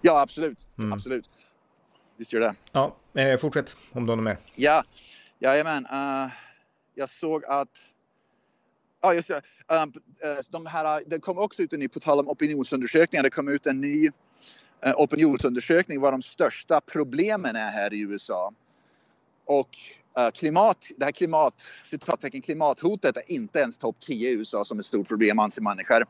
Ja, 0.00 0.20
absolut. 0.20 0.58
Mm. 0.78 0.92
Absolut. 0.92 1.30
Visst 2.16 2.32
gör 2.32 2.40
det. 2.40 2.54
Ja, 2.72 2.96
eh, 3.14 3.38
fortsätt 3.38 3.76
om 3.92 4.06
du 4.06 4.12
har 4.12 4.16
något 4.16 4.24
mer. 4.24 4.38
Ja, 4.54 4.84
jajamän. 5.38 5.86
Uh, 5.86 6.32
jag 6.94 7.08
såg 7.08 7.44
att 7.44 7.90
Ja, 9.02 9.14
just 9.14 9.28
det. 9.28 9.42
Um, 9.68 9.92
de 10.50 10.66
här, 10.66 11.02
det 11.06 11.18
kom 11.18 11.38
också 11.38 11.62
ut 11.62 11.72
en 11.72 11.80
ny, 11.80 11.88
på 11.88 12.00
tal 12.00 12.20
om 12.20 12.28
opinionsundersökningar, 12.28 13.22
det 13.22 13.30
kom 13.30 13.48
ut 13.48 13.66
en 13.66 13.80
ny 13.80 14.10
opinionsundersökning 14.96 16.00
vad 16.00 16.12
de 16.12 16.22
största 16.22 16.80
problemen 16.80 17.56
är 17.56 17.70
här 17.70 17.92
i 17.92 18.00
USA. 18.00 18.52
Och 19.50 19.78
eh, 20.16 20.30
klimat, 20.30 20.86
det 20.96 21.04
här 21.04 21.12
klimat, 21.12 21.60
citattecken, 21.84 22.40
klimathotet 22.40 23.16
är 23.16 23.30
inte 23.30 23.58
ens 23.58 23.78
topp 23.78 23.96
10 24.00 24.30
i 24.30 24.32
USA 24.32 24.64
som 24.64 24.78
ett 24.78 24.86
stort 24.86 25.08
problem 25.08 25.38
anser 25.38 25.62
människor. 25.62 26.06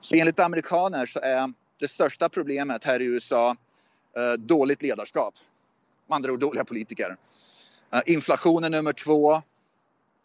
Så 0.00 0.14
enligt 0.14 0.38
amerikaner 0.38 1.06
så 1.06 1.20
är 1.20 1.52
det 1.78 1.88
största 1.88 2.28
problemet 2.28 2.84
här 2.84 3.02
i 3.02 3.04
USA 3.04 3.56
eh, 4.16 4.32
dåligt 4.32 4.82
ledarskap. 4.82 5.34
Med 6.06 6.16
andra 6.16 6.32
ord 6.32 6.40
dåliga 6.40 6.64
politiker. 6.64 7.16
Eh, 7.92 8.00
inflationen 8.06 8.72
nummer 8.72 8.92
två, 8.92 9.42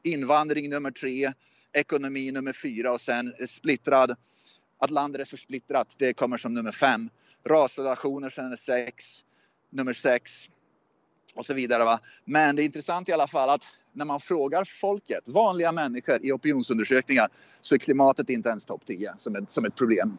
invandring 0.04 0.70
nummer 0.70 0.92
tre, 0.92 1.34
ekonomi 1.74 2.32
nummer 2.32 2.54
fyra 2.54 2.92
och 2.92 3.02
sen 3.02 3.34
splittrad. 3.48 4.16
Att 4.80 4.90
landet 4.90 5.22
är 5.22 5.26
för 5.26 5.38
splittrat, 5.38 5.96
det 5.98 6.14
kommer 6.14 6.38
som 6.38 6.54
nummer 6.54 6.72
fem. 6.72 7.10
Rasrelationer 7.46 8.30
sen 8.30 8.52
är 8.52 8.56
sex, 8.56 9.26
nummer 9.70 9.94
sex 9.94 10.50
och 11.36 11.46
så 11.46 11.54
vidare. 11.54 11.84
Va? 11.84 12.00
Men 12.26 12.56
det 12.56 12.64
är 12.64 12.66
intressant 12.66 13.10
i 13.10 13.12
alla 13.12 13.28
fall 13.28 13.50
att 13.50 13.64
när 13.94 14.06
man 14.06 14.20
frågar 14.20 14.66
folket, 14.66 15.30
vanliga 15.30 15.72
människor 15.72 16.20
i 16.22 16.32
opinionsundersökningar 16.32 17.28
så 17.62 17.76
är 17.76 17.80
klimatet 17.80 18.30
inte 18.30 18.50
ens 18.50 18.66
topp 18.66 18.82
10 18.86 19.14
som 19.18 19.36
ett, 19.36 19.52
som 19.52 19.66
ett 19.66 19.76
problem. 19.76 20.18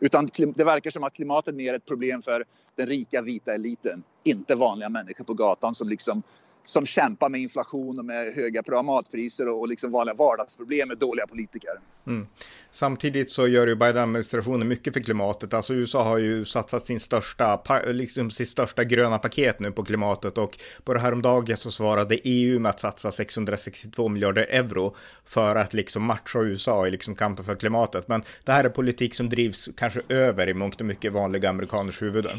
Utan 0.00 0.28
det 0.54 0.64
verkar 0.64 0.90
som 0.90 1.04
att 1.04 1.14
klimatet 1.14 1.54
mer 1.54 1.72
är 1.72 1.76
ett 1.76 1.86
problem 1.86 2.22
för 2.22 2.44
den 2.76 2.86
rika 2.86 3.22
vita 3.22 3.54
eliten, 3.54 4.02
inte 4.24 4.54
vanliga 4.54 4.88
människor 4.88 5.24
på 5.24 5.34
gatan 5.34 5.74
som 5.74 5.88
liksom 5.88 6.22
som 6.64 6.86
kämpar 6.86 7.28
med 7.28 7.40
inflation 7.40 7.98
och 7.98 8.04
med 8.04 8.34
höga 8.34 8.82
matpriser 8.82 9.48
och, 9.48 9.68
liksom 9.68 9.92
vanliga 9.92 10.14
vardagsproblem 10.14 10.88
med 10.88 10.98
dåliga 10.98 11.26
politiker. 11.26 11.70
Mm. 12.06 12.26
Samtidigt 12.70 13.30
så 13.30 13.48
gör 13.48 13.66
ju 13.66 13.74
Biden-administrationen 13.74 14.68
mycket 14.68 14.92
för 14.92 15.00
klimatet. 15.00 15.54
Alltså 15.54 15.74
USA 15.74 16.02
har 16.02 16.18
ju 16.18 16.44
satsat 16.44 16.86
sin 16.86 17.00
största, 17.00 17.62
liksom 17.86 18.30
sitt 18.30 18.48
största 18.48 18.84
gröna 18.84 19.18
paket 19.18 19.60
nu 19.60 19.72
på 19.72 19.84
klimatet 19.84 20.38
och 20.38 20.58
på 20.84 20.94
det 20.94 21.00
här 21.00 21.12
om 21.12 21.22
dagen 21.22 21.56
så 21.56 21.70
svarade 21.70 22.18
EU 22.24 22.60
med 22.60 22.70
att 22.70 22.80
satsa 22.80 23.10
662 23.12 24.08
miljarder 24.08 24.42
euro 24.42 24.96
för 25.24 25.56
att 25.56 25.74
liksom 25.74 26.02
matcha 26.02 26.42
USA 26.42 26.86
i 26.86 26.90
liksom 26.90 27.14
kampen 27.14 27.44
för 27.44 27.54
klimatet. 27.54 28.08
Men 28.08 28.22
det 28.44 28.52
här 28.52 28.64
är 28.64 28.68
politik 28.68 29.14
som 29.14 29.28
drivs 29.28 29.68
kanske 29.76 30.00
över 30.08 30.48
i 30.48 30.54
mångt 30.54 30.80
och 30.80 30.86
mycket 30.86 31.12
vanliga 31.12 31.50
amerikaners 31.50 32.02
huvuden. 32.02 32.38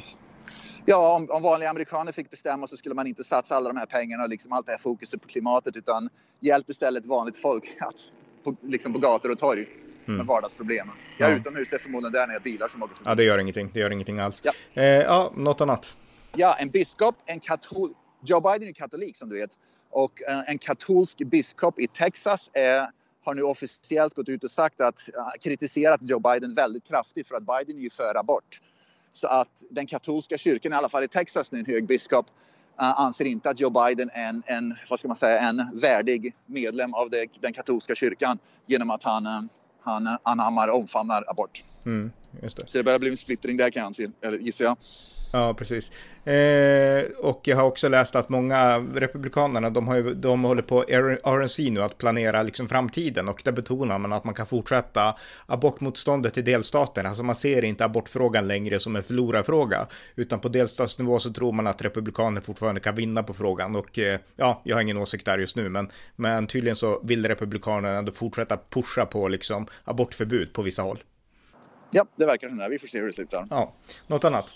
Ja, 0.86 1.16
om, 1.16 1.30
om, 1.30 1.42
vanliga 1.42 1.70
amerikaner 1.70 2.12
fick 2.12 2.30
bestämma 2.30 2.68
så 2.68 2.78
skulle 2.78 2.96
man 2.96 3.08
inte 3.08 3.24
satsa 3.24 3.56
alla 3.56 3.70
de 3.70 3.78
här 3.78 3.86
pengarna 3.86 4.24
och 4.24 4.30
liksom 4.30 4.52
allt 4.52 4.66
det 4.66 4.72
här 4.72 4.80
fokuset 4.80 5.22
på 5.22 5.28
klimatet 5.28 5.78
utan 5.78 6.10
hjälp 6.40 6.70
istället 6.70 7.06
vanligt 7.06 7.38
folk 7.38 7.78
att, 7.80 7.96
på, 8.44 8.56
liksom 8.62 8.94
på 8.94 9.00
gator 9.00 9.32
och 9.32 9.38
torg 9.38 9.68
mm. 10.06 10.18
med 10.18 10.25
vardagsproblem. 10.25 10.90
Är 10.90 11.30
ja. 11.30 11.36
utomhus, 11.36 11.74
är 11.74 11.78
förmodligen 11.78 12.13
där 12.13 12.28
när 12.28 12.34
jag 12.34 12.44
bilar 12.44 12.68
som 12.68 12.84
åker 12.84 12.96
förbi. 12.96 13.10
Ja, 13.10 13.16
det 13.16 13.24
gör 13.24 13.40
ingenting. 13.40 13.72
Det 13.74 13.80
gör 13.80 13.92
ingenting 13.92 14.20
alls. 14.20 14.42
Ja, 14.44 14.52
eh, 14.74 14.84
ja 14.84 15.32
något 15.36 15.62
annat? 15.62 15.96
Ja, 16.36 16.56
en 16.60 16.70
biskop, 16.70 17.16
en 17.25 17.40
katol... 17.40 17.94
Joe 18.25 18.40
Biden 18.40 18.68
är 18.68 18.74
katolik 18.74 19.18
som 19.18 19.30
du 19.30 19.40
vet 19.40 19.58
och 19.90 20.22
eh, 20.30 20.50
en 20.50 20.58
katolsk 20.58 21.18
biskop 21.18 21.80
i 21.80 21.88
Texas 21.88 22.50
är 22.54 22.88
har 23.25 23.34
nu 23.34 23.42
officiellt 23.42 24.13
gått 24.13 24.30
ut 24.30 24.44
och 24.44 24.52
sagt 24.52 24.82
att 24.82 25.10
uh, 25.18 25.42
kritiserat 25.42 26.00
Joe 26.04 26.20
Biden 26.20 26.56
väldigt 26.56 26.88
kraftigt 26.88 27.28
för 27.28 27.36
att 27.36 27.44
Biden 27.44 27.80
är 27.80 27.84
ju 27.84 27.90
för 27.90 28.18
abort. 28.18 28.62
Så 29.13 29.27
att 29.27 29.63
den 29.70 29.86
katolska 29.88 30.38
kyrkan, 30.38 30.74
i 30.74 30.75
alla 30.75 30.89
fall 30.89 31.03
i 31.03 31.08
Texas 31.08 31.51
nu, 31.51 31.60
en 31.60 31.65
hög 31.65 31.88
biskop, 31.88 32.25
uh, 32.82 33.01
anser 33.01 33.25
inte 33.25 33.50
att 33.50 33.60
Joe 33.60 33.70
Biden 33.70 34.10
är 34.13 34.29
en, 34.29 34.43
en, 34.46 34.75
vad 34.89 35.00
ska 35.00 35.08
man 35.08 35.17
säga, 35.17 35.39
en 35.39 35.79
värdig 35.79 36.36
medlem 36.46 36.93
av 36.93 37.10
det, 37.10 37.25
den 37.41 37.53
katolska 37.53 37.96
kyrkan 37.96 38.38
genom 38.65 38.89
att 38.89 39.03
han, 39.03 39.27
uh, 39.27 39.43
han 39.82 40.17
anammar 40.24 40.68
och 40.68 40.77
omfamnar 40.77 41.24
abort. 41.27 41.64
Mm, 41.85 42.11
det. 42.41 42.50
Så 42.50 42.77
det 42.77 42.83
börjar 42.83 43.00
bli 43.00 43.09
en 43.09 43.17
splittring 43.17 43.57
där 43.57 43.69
kan 43.69 43.93
jag 44.22 44.41
gissar 44.41 44.65
jag. 44.65 44.77
Ja, 45.35 45.53
precis. 45.53 45.91
Eh, 46.27 47.03
och 47.19 47.41
jag 47.43 47.57
har 47.57 47.63
också 47.63 47.89
läst 47.89 48.15
att 48.15 48.29
många 48.29 48.79
republikanerna, 48.79 49.69
de, 49.69 49.87
har 49.87 49.96
ju, 49.96 50.13
de 50.13 50.43
håller 50.43 50.61
på 50.61 50.83
RNC 51.24 51.69
nu 51.69 51.81
att 51.81 51.98
planera 51.98 52.43
liksom 52.43 52.67
framtiden 52.67 53.29
och 53.29 53.41
där 53.46 53.51
betonar 53.51 54.00
man 54.00 54.13
att 54.13 54.24
man 54.24 54.33
kan 54.33 54.46
fortsätta 54.46 55.15
abortmotståndet 55.46 56.37
i 56.37 56.41
delstaterna. 56.41 57.09
Alltså 57.09 57.24
man 57.24 57.35
ser 57.35 57.63
inte 57.63 57.85
abortfrågan 57.85 58.48
längre 58.48 58.79
som 58.79 58.96
en 58.96 59.03
förlorarfråga, 59.03 59.87
utan 60.15 60.39
på 60.39 60.50
delstatsnivå 60.50 61.19
så 61.19 61.33
tror 61.33 61.51
man 61.51 61.67
att 61.67 61.81
republikaner 61.81 62.41
fortfarande 62.41 62.81
kan 62.81 62.96
vinna 62.96 63.24
på 63.24 63.33
frågan 63.33 63.75
och 63.75 64.00
eh, 64.00 64.19
ja, 64.35 64.61
jag 64.65 64.75
har 64.75 64.81
ingen 64.81 64.98
åsikt 64.98 65.25
där 65.25 65.39
just 65.39 65.55
nu, 65.55 65.69
men, 65.69 65.89
men 66.15 66.48
tydligen 66.48 66.75
så 66.75 67.01
vill 67.03 67.27
republikanerna 67.27 67.98
ändå 67.98 68.11
fortsätta 68.11 68.59
pusha 68.69 69.05
på 69.05 69.27
liksom 69.27 69.67
abortförbud 69.83 70.53
på 70.53 70.61
vissa 70.61 70.81
håll. 70.81 71.00
Ja, 71.94 72.06
det 72.16 72.25
verkar 72.25 72.50
som 72.50 72.58
det. 72.58 72.70
Vi 72.70 72.79
får 72.79 72.88
se 72.88 73.00
hur 73.00 73.08
det 73.08 73.14
slutar. 73.14 73.48
Ja, 73.50 73.72
något 74.08 74.24
annat? 74.24 74.53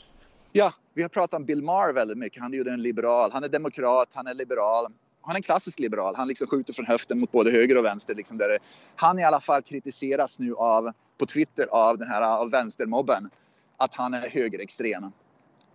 Ja, 0.52 0.74
vi 0.94 1.02
har 1.02 1.10
pratat 1.10 1.38
om 1.38 1.46
Bill 1.46 1.62
Maher 1.62 1.94
väldigt 1.94 2.18
mycket. 2.18 2.42
Han 2.42 2.54
är 2.54 2.58
ju 2.58 2.70
en 2.70 2.82
liberal. 2.82 3.32
Han 3.32 3.44
är 3.44 3.50
demokrat, 3.50 4.10
han 4.14 4.28
är 4.28 4.34
liberal. 4.34 4.86
Han 5.22 5.36
är 5.36 5.38
en 5.38 5.44
klassisk 5.44 5.80
liberal. 5.80 6.16
Han 6.16 6.28
liksom 6.28 6.48
skjuter 6.48 6.74
från 6.74 6.86
höften 6.86 7.20
mot 7.20 7.32
både 7.32 7.52
höger 7.52 7.78
och 7.78 7.86
vänster. 7.86 8.16
Liksom 8.16 8.38
där 8.38 8.58
han 8.96 9.20
i 9.20 9.24
alla 9.24 9.40
fall 9.40 9.62
kritiseras 9.62 10.40
nu 10.40 10.56
av, 10.56 10.92
på 11.18 11.26
Twitter 11.26 11.68
av 11.72 11.98
den 11.98 12.08
här 12.08 12.22
av 12.22 12.52
vänstermobben 12.52 13.30
att 13.78 13.96
han 13.96 14.14
är 14.14 14.30
högerextrem. 14.30 15.12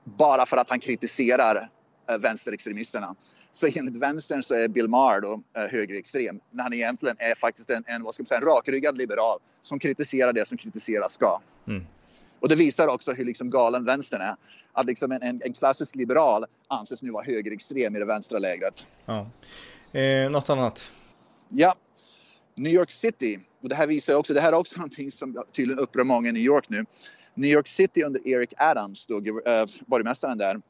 Bara 0.04 0.46
för 0.46 0.56
att 0.56 0.70
han 0.70 0.80
kritiserar 0.80 1.68
vänsterextremisterna. 2.18 3.14
Så 3.52 3.66
enligt 3.74 3.96
vänstern 3.96 4.42
så 4.42 4.54
är 4.54 4.68
Bill 4.68 4.88
Maher 4.88 5.20
då 5.20 5.42
äh, 5.56 5.62
högerextrem 5.62 6.40
när 6.50 6.62
han 6.62 6.72
egentligen 6.72 7.16
är 7.18 7.34
faktiskt 7.34 7.70
en, 7.70 7.84
en, 7.86 8.02
vad 8.02 8.14
ska 8.14 8.22
man 8.22 8.26
säga, 8.26 8.40
en 8.40 8.46
rakryggad 8.46 8.98
liberal 8.98 9.38
som 9.62 9.78
kritiserar 9.78 10.32
det 10.32 10.48
som 10.48 10.58
kritiseras 10.58 11.12
ska. 11.12 11.40
Mm. 11.68 11.86
Och 12.40 12.48
det 12.48 12.56
visar 12.56 12.88
också 12.88 13.12
hur 13.12 13.24
liksom 13.24 13.50
galen 13.50 13.84
vänstern 13.84 14.20
är 14.20 14.36
att 14.72 14.86
liksom 14.86 15.12
en, 15.12 15.22
en, 15.22 15.40
en, 15.44 15.52
klassisk 15.52 15.94
liberal 15.94 16.44
anses 16.68 17.02
nu 17.02 17.10
vara 17.10 17.24
högerextrem 17.24 17.96
i 17.96 17.98
det 17.98 18.04
vänstra 18.04 18.38
lägret. 18.38 18.86
Ja. 19.06 19.30
Eh, 20.00 20.30
något 20.30 20.50
annat? 20.50 20.90
Ja. 21.48 21.74
New 22.54 22.72
York 22.72 22.90
City, 22.90 23.38
och 23.62 23.68
det 23.68 23.74
här 23.74 23.86
visar 23.86 24.14
också, 24.14 24.34
det 24.34 24.40
här 24.40 24.52
är 24.52 24.56
också 24.56 24.76
någonting 24.78 25.10
som 25.10 25.44
tydligen 25.52 25.78
upprör 25.78 26.04
många 26.04 26.28
i 26.28 26.32
New 26.32 26.42
York 26.42 26.68
nu. 26.68 26.84
New 27.34 27.50
York 27.50 27.68
City 27.68 28.02
under 28.02 28.28
Eric 28.28 28.54
Adams, 28.56 29.06
då, 29.06 29.16
äh, 29.16 29.66
borgmästaren 29.86 30.38
där, 30.38 30.60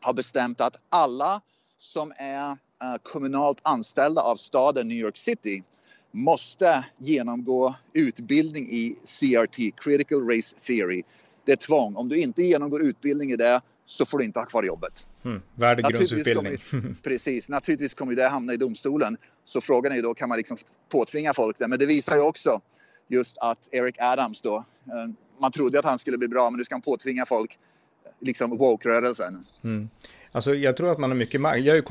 har 0.00 0.12
bestämt 0.12 0.60
att 0.60 0.76
alla 0.88 1.40
som 1.78 2.12
är 2.16 2.50
äh, 2.50 2.94
kommunalt 3.02 3.58
anställda 3.62 4.22
av 4.22 4.36
staden 4.36 4.88
New 4.88 4.98
York 4.98 5.16
City 5.16 5.62
måste 6.10 6.84
genomgå 6.98 7.74
utbildning 7.92 8.68
i 8.70 8.96
CRT, 9.04 9.56
Critical 9.76 10.28
Race 10.28 10.56
Theory 10.56 11.02
det 11.44 11.52
är 11.52 11.56
tvång. 11.56 11.96
Om 11.96 12.08
du 12.08 12.16
inte 12.16 12.42
genomgår 12.42 12.82
utbildning 12.82 13.30
i 13.30 13.36
det 13.36 13.60
så 13.86 14.06
får 14.06 14.18
du 14.18 14.24
inte 14.24 14.38
ha 14.38 14.46
kvar 14.46 14.62
jobbet. 14.62 15.06
Mm, 15.24 15.42
värdegrundsutbildning. 15.54 16.58
precis, 17.02 17.48
naturligtvis 17.48 17.94
kommer 17.94 18.14
det 18.14 18.28
hamna 18.28 18.52
i 18.52 18.56
domstolen. 18.56 19.16
Så 19.44 19.60
frågan 19.60 19.92
är 19.92 19.96
ju 19.96 20.02
då, 20.02 20.14
kan 20.14 20.28
man 20.28 20.38
liksom 20.38 20.56
påtvinga 20.88 21.34
folk 21.34 21.58
det? 21.58 21.68
Men 21.68 21.78
det 21.78 21.86
visar 21.86 22.16
ju 22.16 22.22
också 22.22 22.60
just 23.08 23.38
att 23.38 23.68
Eric 23.72 23.96
Adams 23.98 24.42
då, 24.42 24.56
eh, 24.56 25.12
man 25.40 25.52
trodde 25.52 25.78
att 25.78 25.84
han 25.84 25.98
skulle 25.98 26.18
bli 26.18 26.28
bra, 26.28 26.50
men 26.50 26.58
nu 26.58 26.64
ska 26.64 26.74
han 26.74 26.82
påtvinga 26.82 27.26
folk 27.26 27.58
liksom 28.20 28.58
woke-rörelsen. 28.58 29.44
Mm. 29.64 29.88
Alltså 30.32 30.54
jag 30.54 30.76
tror 30.76 30.92
att 30.92 30.98
man 30.98 31.10
har 31.10 31.16
mycket 31.16 31.40
makt. 31.40 31.58
Jag 31.58 31.72
är 31.72 31.76
ju 31.76 31.82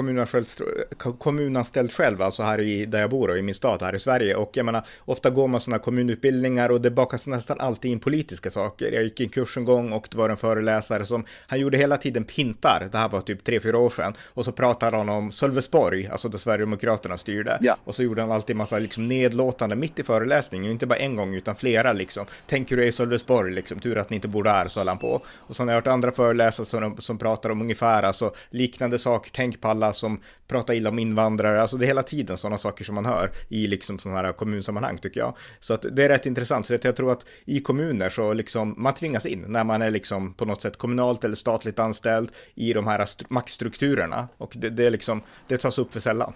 kommunanställd, 1.18 1.92
själv, 1.92 2.22
alltså 2.22 2.44
här 2.44 2.60
i, 2.60 2.86
där 2.86 3.00
jag 3.00 3.10
bor 3.10 3.30
och 3.30 3.38
i 3.38 3.42
min 3.42 3.56
stad 3.56 3.82
här 3.82 3.96
i 3.96 4.00
Sverige. 4.00 4.36
Och 4.36 4.50
jag 4.54 4.66
menar, 4.66 4.86
ofta 5.06 5.30
går 5.30 5.48
man 5.48 5.62
sådana 5.62 5.80
kommunutbildningar 5.80 6.70
och 6.70 6.82
det 6.82 6.92
bakas 6.92 7.28
nästan 7.28 7.60
alltid 7.60 7.92
in 7.92 8.00
politiska 8.00 8.50
saker. 8.50 8.92
Jag 8.92 9.04
gick 9.04 9.20
en 9.20 9.30
kurs 9.30 9.58
en 9.58 9.66
gång 9.66 9.92
och 9.92 10.08
det 10.12 10.18
var 10.18 10.30
en 10.30 10.38
föreläsare 10.38 11.06
som, 11.06 11.26
han 11.48 11.60
gjorde 11.60 11.78
hela 11.78 11.98
tiden 11.98 12.24
pintar, 12.24 12.88
det 12.92 12.98
här 12.98 13.10
var 13.10 13.22
typ 13.22 13.44
tre, 13.44 13.60
fyra 13.60 13.78
år 13.78 13.90
sedan. 13.90 14.14
Och 14.34 14.46
så 14.46 14.52
pratade 14.52 14.98
han 14.98 15.10
om 15.10 15.32
Sölvesborg, 15.32 16.08
alltså 16.08 16.30
där 16.30 16.38
Sverigedemokraterna 16.38 17.18
styrde. 17.18 17.58
Ja. 17.62 17.78
Och 17.84 17.96
så 17.96 18.04
gjorde 18.04 18.22
han 18.22 18.32
alltid 18.32 18.56
massa 18.56 18.80
liksom 18.80 19.08
nedlåtande 19.08 19.76
mitt 19.76 20.00
i 20.00 20.04
föreläsningen, 20.04 20.72
inte 20.72 20.86
bara 20.86 21.00
en 21.00 21.16
gång 21.16 21.36
utan 21.36 21.56
flera 21.56 21.94
liksom. 21.94 22.26
Tänker 22.48 22.78
du 22.78 22.86
i 22.86 22.92
Sölvesborg 22.92 23.54
liksom, 23.54 23.80
tur 23.80 23.98
att 23.98 24.10
ni 24.10 24.16
inte 24.16 24.28
bor 24.28 24.44
där, 24.44 24.68
så 24.68 24.80
höll 24.80 24.88
han 24.88 24.98
på. 24.98 25.22
Och 25.38 25.56
så 25.56 25.64
har 25.64 25.68
jag 25.68 25.76
hört 25.76 25.88
andra 25.88 26.12
föreläsare 26.12 26.66
som, 26.66 26.98
som 26.98 27.18
pratar 27.18 27.50
om 27.50 27.62
ungefär, 27.62 28.04
alltså 28.04 28.29
liknande 28.50 29.00
saker. 29.00 29.32
Tänk 29.34 29.62
på 29.62 29.68
alla 29.68 29.94
som 29.94 30.22
pratar 30.48 30.74
illa 30.74 30.90
om 30.90 31.00
invandrare. 31.00 31.62
Alltså 31.62 31.78
det 31.78 31.86
är 31.86 31.88
hela 31.88 32.04
tiden 32.04 32.38
sådana 32.38 32.58
saker 32.58 32.86
som 32.86 32.96
man 32.96 33.06
hör 33.06 33.32
i 33.50 33.68
liksom 33.68 34.00
sådana 34.00 34.22
här 34.22 34.34
kommunsammanhang 34.34 34.98
tycker 34.98 35.20
jag. 35.20 35.38
Så 35.60 35.74
att 35.74 35.86
det 35.92 36.06
är 36.06 36.10
rätt 36.10 36.26
intressant. 36.26 36.66
Så 36.66 36.76
att 36.76 36.84
jag 36.84 36.96
tror 36.96 37.12
att 37.12 37.26
i 37.46 37.60
kommuner 37.60 38.10
så 38.10 38.34
liksom 38.34 38.76
man 38.78 38.94
tvingas 38.94 39.26
in 39.26 39.46
när 39.48 39.64
man 39.64 39.82
är 39.82 39.92
liksom 39.92 40.34
på 40.34 40.46
något 40.46 40.62
sätt 40.62 40.78
kommunalt 40.78 41.24
eller 41.24 41.36
statligt 41.36 41.80
anställd 41.80 42.32
i 42.56 42.74
de 42.74 42.88
här 42.88 43.08
maktstrukturerna. 43.30 44.28
Och 44.38 44.54
det, 44.58 44.70
det 44.70 44.86
är 44.86 44.92
liksom, 44.92 45.22
det 45.48 45.58
tas 45.58 45.78
upp 45.78 45.94
för 45.94 46.00
sällan. 46.00 46.34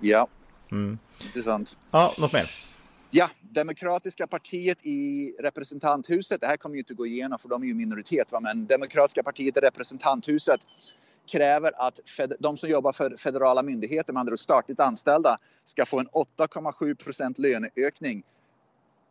Ja, 0.00 0.28
mm. 0.72 0.98
intressant. 1.24 1.76
Ja, 1.92 2.14
något 2.18 2.32
mer? 2.32 2.50
Ja, 3.10 3.30
Demokratiska 3.40 4.26
partiet 4.26 4.78
i 4.82 5.32
representanthuset, 5.38 6.40
det 6.40 6.46
här 6.46 6.56
kommer 6.56 6.74
ju 6.74 6.80
inte 6.80 6.94
gå 6.94 7.06
igenom 7.06 7.38
för 7.38 7.48
de 7.48 7.62
är 7.62 7.66
ju 7.66 7.74
minoritet, 7.74 8.32
va? 8.32 8.40
men 8.40 8.66
Demokratiska 8.66 9.22
partiet 9.22 9.56
i 9.56 9.60
representanthuset 9.60 10.60
kräver 11.28 11.72
att 11.88 12.00
de 12.38 12.56
som 12.56 12.68
jobbar 12.68 12.92
för 12.92 13.16
federala 13.16 13.62
myndigheter, 13.62 14.12
med 14.12 14.20
andra 14.20 14.32
ord 14.32 14.38
statligt 14.38 14.80
anställda, 14.80 15.38
ska 15.64 15.86
få 15.86 16.00
en 16.00 16.08
8,7 16.08 16.94
procent 16.94 17.38
löneökning 17.38 18.22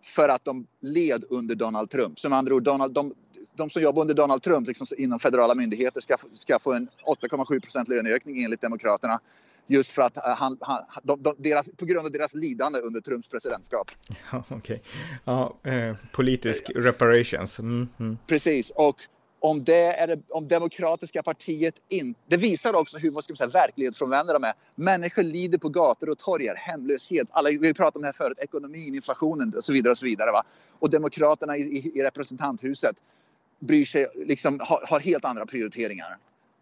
för 0.03 0.29
att 0.29 0.45
de 0.45 0.67
led 0.79 1.23
under 1.29 1.55
Donald 1.55 1.89
Trump. 1.89 2.19
Som 2.19 2.33
andra 2.33 2.55
ord, 2.55 2.63
Donald, 2.63 2.93
de, 2.93 3.13
de 3.55 3.69
som 3.69 3.81
jobbar 3.81 4.01
under 4.01 4.13
Donald 4.13 4.43
Trump 4.43 4.67
liksom 4.67 4.87
inom 4.97 5.19
federala 5.19 5.55
myndigheter 5.55 6.01
ska, 6.01 6.17
ska 6.33 6.59
få 6.59 6.73
en 6.73 6.87
8,7 7.21 7.59
procent 7.61 7.87
löneökning 7.87 8.43
enligt 8.43 8.61
Demokraterna. 8.61 9.19
Just 9.67 9.91
för 9.91 10.01
att 10.01 10.17
eh, 10.17 10.23
han, 10.23 10.57
han, 10.61 10.83
de, 11.03 11.23
de, 11.23 11.35
deras, 11.37 11.69
på 11.77 11.85
grund 11.85 12.05
av 12.05 12.11
deras 12.11 12.33
lidande 12.33 12.79
under 12.79 13.01
Trumps 13.01 13.29
presidentskap. 13.29 13.91
Ja, 14.31 14.43
okay. 14.49 14.77
ja 15.25 15.57
eh, 15.63 15.95
politisk 16.11 16.71
reparations. 16.75 17.59
Mm, 17.59 17.87
mm. 17.99 18.17
Precis, 18.27 18.69
och 18.69 18.95
om 19.39 19.63
det 19.63 19.93
är 19.93 20.07
det, 20.07 20.19
om 20.29 20.47
demokratiska 20.47 21.23
partiet 21.23 21.75
inte... 21.89 22.19
Det 22.27 22.37
visar 22.37 22.75
också 22.75 22.97
hur 22.97 23.11
vad 23.11 23.23
ska 23.23 23.31
man 23.31 23.37
säga, 23.37 23.49
verklighetsfrånvända 23.49 24.33
de 24.33 24.43
är. 24.43 24.53
Människor 24.75 25.23
lider 25.23 25.57
på 25.57 25.69
gator 25.69 26.09
och 26.09 26.17
torg, 26.17 26.47
hemlöshet. 26.55 27.27
Alla, 27.31 27.49
vi 27.49 27.73
pratade 27.73 27.97
om 27.97 28.01
det 28.01 28.07
här 28.07 28.13
förut, 28.13 28.39
ekonomin, 28.39 28.95
inflationen 28.95 29.53
och 29.57 29.63
så 29.63 29.73
vidare. 29.73 29.91
Och 29.91 29.97
så 29.97 30.05
vidare 30.05 30.31
va? 30.31 30.43
Och 30.79 30.89
demokraterna 30.89 31.57
i, 31.57 31.61
i, 31.61 31.91
i 31.99 32.03
representanthuset 32.03 32.95
bryr 33.59 33.85
sig, 33.85 34.07
liksom, 34.15 34.59
har, 34.59 34.85
har, 34.87 34.99
helt 34.99 35.25
andra 35.25 35.45
prioriteringar. 35.45 36.17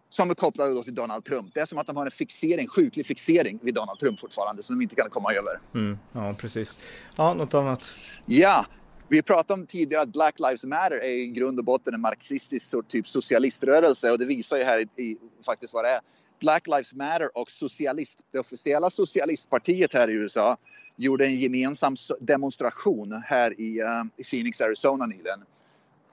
Som 0.09 0.29
är 0.29 0.33
kopplade 0.33 0.73
då 0.73 0.83
till 0.83 0.95
Donald 0.95 1.25
Trump. 1.25 1.53
Det 1.53 1.59
är 1.59 1.65
som 1.65 1.77
att 1.77 1.87
de 1.87 1.97
har 1.97 2.05
en 2.05 2.11
fixering, 2.11 2.67
sjuklig 2.67 3.05
fixering 3.05 3.59
vid 3.61 3.73
Donald 3.73 3.99
Trump 3.99 4.19
fortfarande 4.19 4.63
som 4.63 4.75
de 4.75 4.83
inte 4.83 4.95
kan 4.95 5.09
komma 5.09 5.33
över. 5.33 5.59
Mm, 5.73 5.97
ja, 6.11 6.35
precis. 6.41 6.81
Ja, 7.15 7.33
något 7.33 7.53
annat? 7.53 7.93
Ja, 8.25 8.65
vi 9.09 9.21
pratade 9.21 9.61
om 9.61 9.67
tidigare 9.67 10.01
att 10.01 10.09
Black 10.09 10.39
Lives 10.39 10.63
Matter 10.63 11.03
är 11.03 11.09
i 11.09 11.27
grund 11.27 11.59
och 11.59 11.65
botten 11.65 11.93
en 11.93 12.01
marxistisk 12.01 12.75
typ 12.87 13.07
socialiströrelse 13.07 14.11
och 14.11 14.19
det 14.19 14.25
visar 14.25 14.57
ju 14.57 14.63
här 14.63 14.79
i, 14.79 15.01
i 15.03 15.17
faktiskt 15.45 15.73
vad 15.73 15.83
det 15.83 15.89
är. 15.89 15.99
Black 16.39 16.67
Lives 16.67 16.93
Matter 16.93 17.37
och 17.37 17.51
socialist, 17.51 18.19
det 18.31 18.39
officiella 18.39 18.89
socialistpartiet 18.89 19.93
här 19.93 20.09
i 20.09 20.13
USA 20.13 20.57
gjorde 20.95 21.25
en 21.25 21.35
gemensam 21.35 21.95
demonstration 22.19 23.21
här 23.25 23.61
i, 23.61 23.81
uh, 23.81 24.03
i 24.17 24.23
Phoenix, 24.23 24.61
Arizona 24.61 25.05
nyligen. 25.05 25.39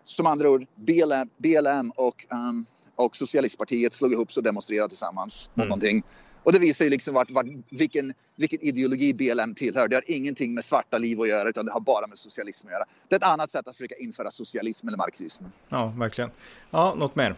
Som 0.04 0.26
andra 0.26 0.50
ord, 0.50 0.66
BLM, 0.74 1.28
BLM 1.37 1.90
och, 1.96 2.26
um, 2.30 2.64
och 2.94 3.16
socialistpartiet 3.16 3.92
slog 3.92 4.12
ihop 4.12 4.33
sig 4.33 4.40
och 4.40 4.44
demonstrerade 4.44 4.88
tillsammans 4.88 5.50
mot 5.54 5.57
mm. 5.57 5.68
någonting. 5.68 6.02
Och 6.44 6.52
det 6.52 6.59
visar 6.59 6.85
ju 6.85 6.90
liksom 6.90 7.14
vart, 7.14 7.30
vart, 7.30 7.46
vilken, 7.70 8.14
vilken 8.37 8.61
ideologi 8.61 9.14
BLM 9.14 9.54
tillhör. 9.54 9.88
Det 9.88 9.96
har 9.96 10.11
ingenting 10.11 10.54
med 10.54 10.64
svarta 10.64 10.98
liv 10.98 11.20
att 11.20 11.28
göra 11.28 11.48
utan 11.48 11.66
det 11.66 11.72
har 11.72 11.80
bara 11.80 12.07
med 12.07 12.18
socialism 12.18 12.66
att 12.66 12.72
göra. 12.72 12.85
Det 13.09 13.14
är 13.14 13.16
ett 13.16 13.22
annat 13.22 13.50
sätt 13.50 13.68
att 13.68 13.76
försöka 13.76 13.94
införa 13.94 14.30
socialism 14.30 14.88
eller 14.88 14.98
marxism. 14.98 15.44
Ja, 15.68 15.94
verkligen. 15.98 16.30
Ja, 16.70 16.94
något 16.98 17.16
mer? 17.16 17.37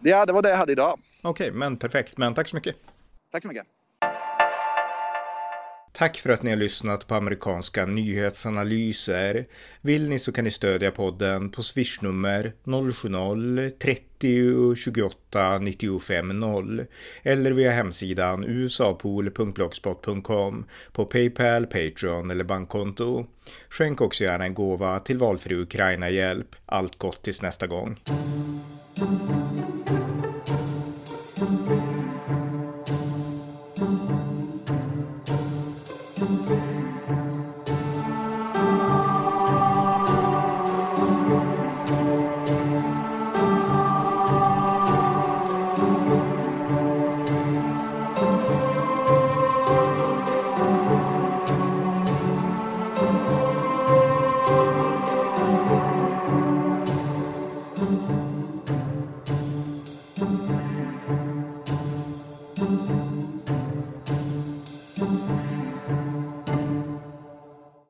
Ja, 0.00 0.26
det 0.26 0.32
var 0.32 0.42
det 0.42 0.48
jag 0.48 0.56
hade 0.56 0.72
idag. 0.72 1.00
Okej, 1.22 1.48
okay, 1.48 1.58
men 1.58 1.76
perfekt. 1.76 2.18
Men 2.18 2.34
tack 2.34 2.48
så 2.48 2.56
mycket. 2.56 2.76
Tack 3.30 3.42
så 3.42 3.48
mycket. 3.48 3.66
Tack 5.98 6.16
för 6.16 6.30
att 6.30 6.42
ni 6.42 6.50
har 6.50 6.56
lyssnat 6.56 7.06
på 7.06 7.14
amerikanska 7.14 7.86
nyhetsanalyser. 7.86 9.46
Vill 9.80 10.08
ni 10.08 10.18
så 10.18 10.32
kan 10.32 10.44
ni 10.44 10.50
stödja 10.50 10.90
podden 10.90 11.50
på 11.50 11.62
swishnummer 11.62 12.52
070-30 12.64 14.74
28 14.74 15.58
95 15.58 16.40
0 16.40 16.86
eller 17.22 17.50
via 17.50 17.70
hemsidan 17.70 18.44
usapool.blogspot.com 18.44 20.64
på 20.92 21.04
Paypal, 21.04 21.66
Patreon 21.66 22.30
eller 22.30 22.44
bankkonto. 22.44 23.26
Skänk 23.68 24.00
också 24.00 24.24
gärna 24.24 24.44
en 24.44 24.54
gåva 24.54 24.98
till 24.98 25.18
valfri 25.18 25.54
Ukraina-hjälp. 25.54 26.56
Allt 26.66 26.98
gott 26.98 27.22
tills 27.22 27.42
nästa 27.42 27.66
gång. 27.66 27.96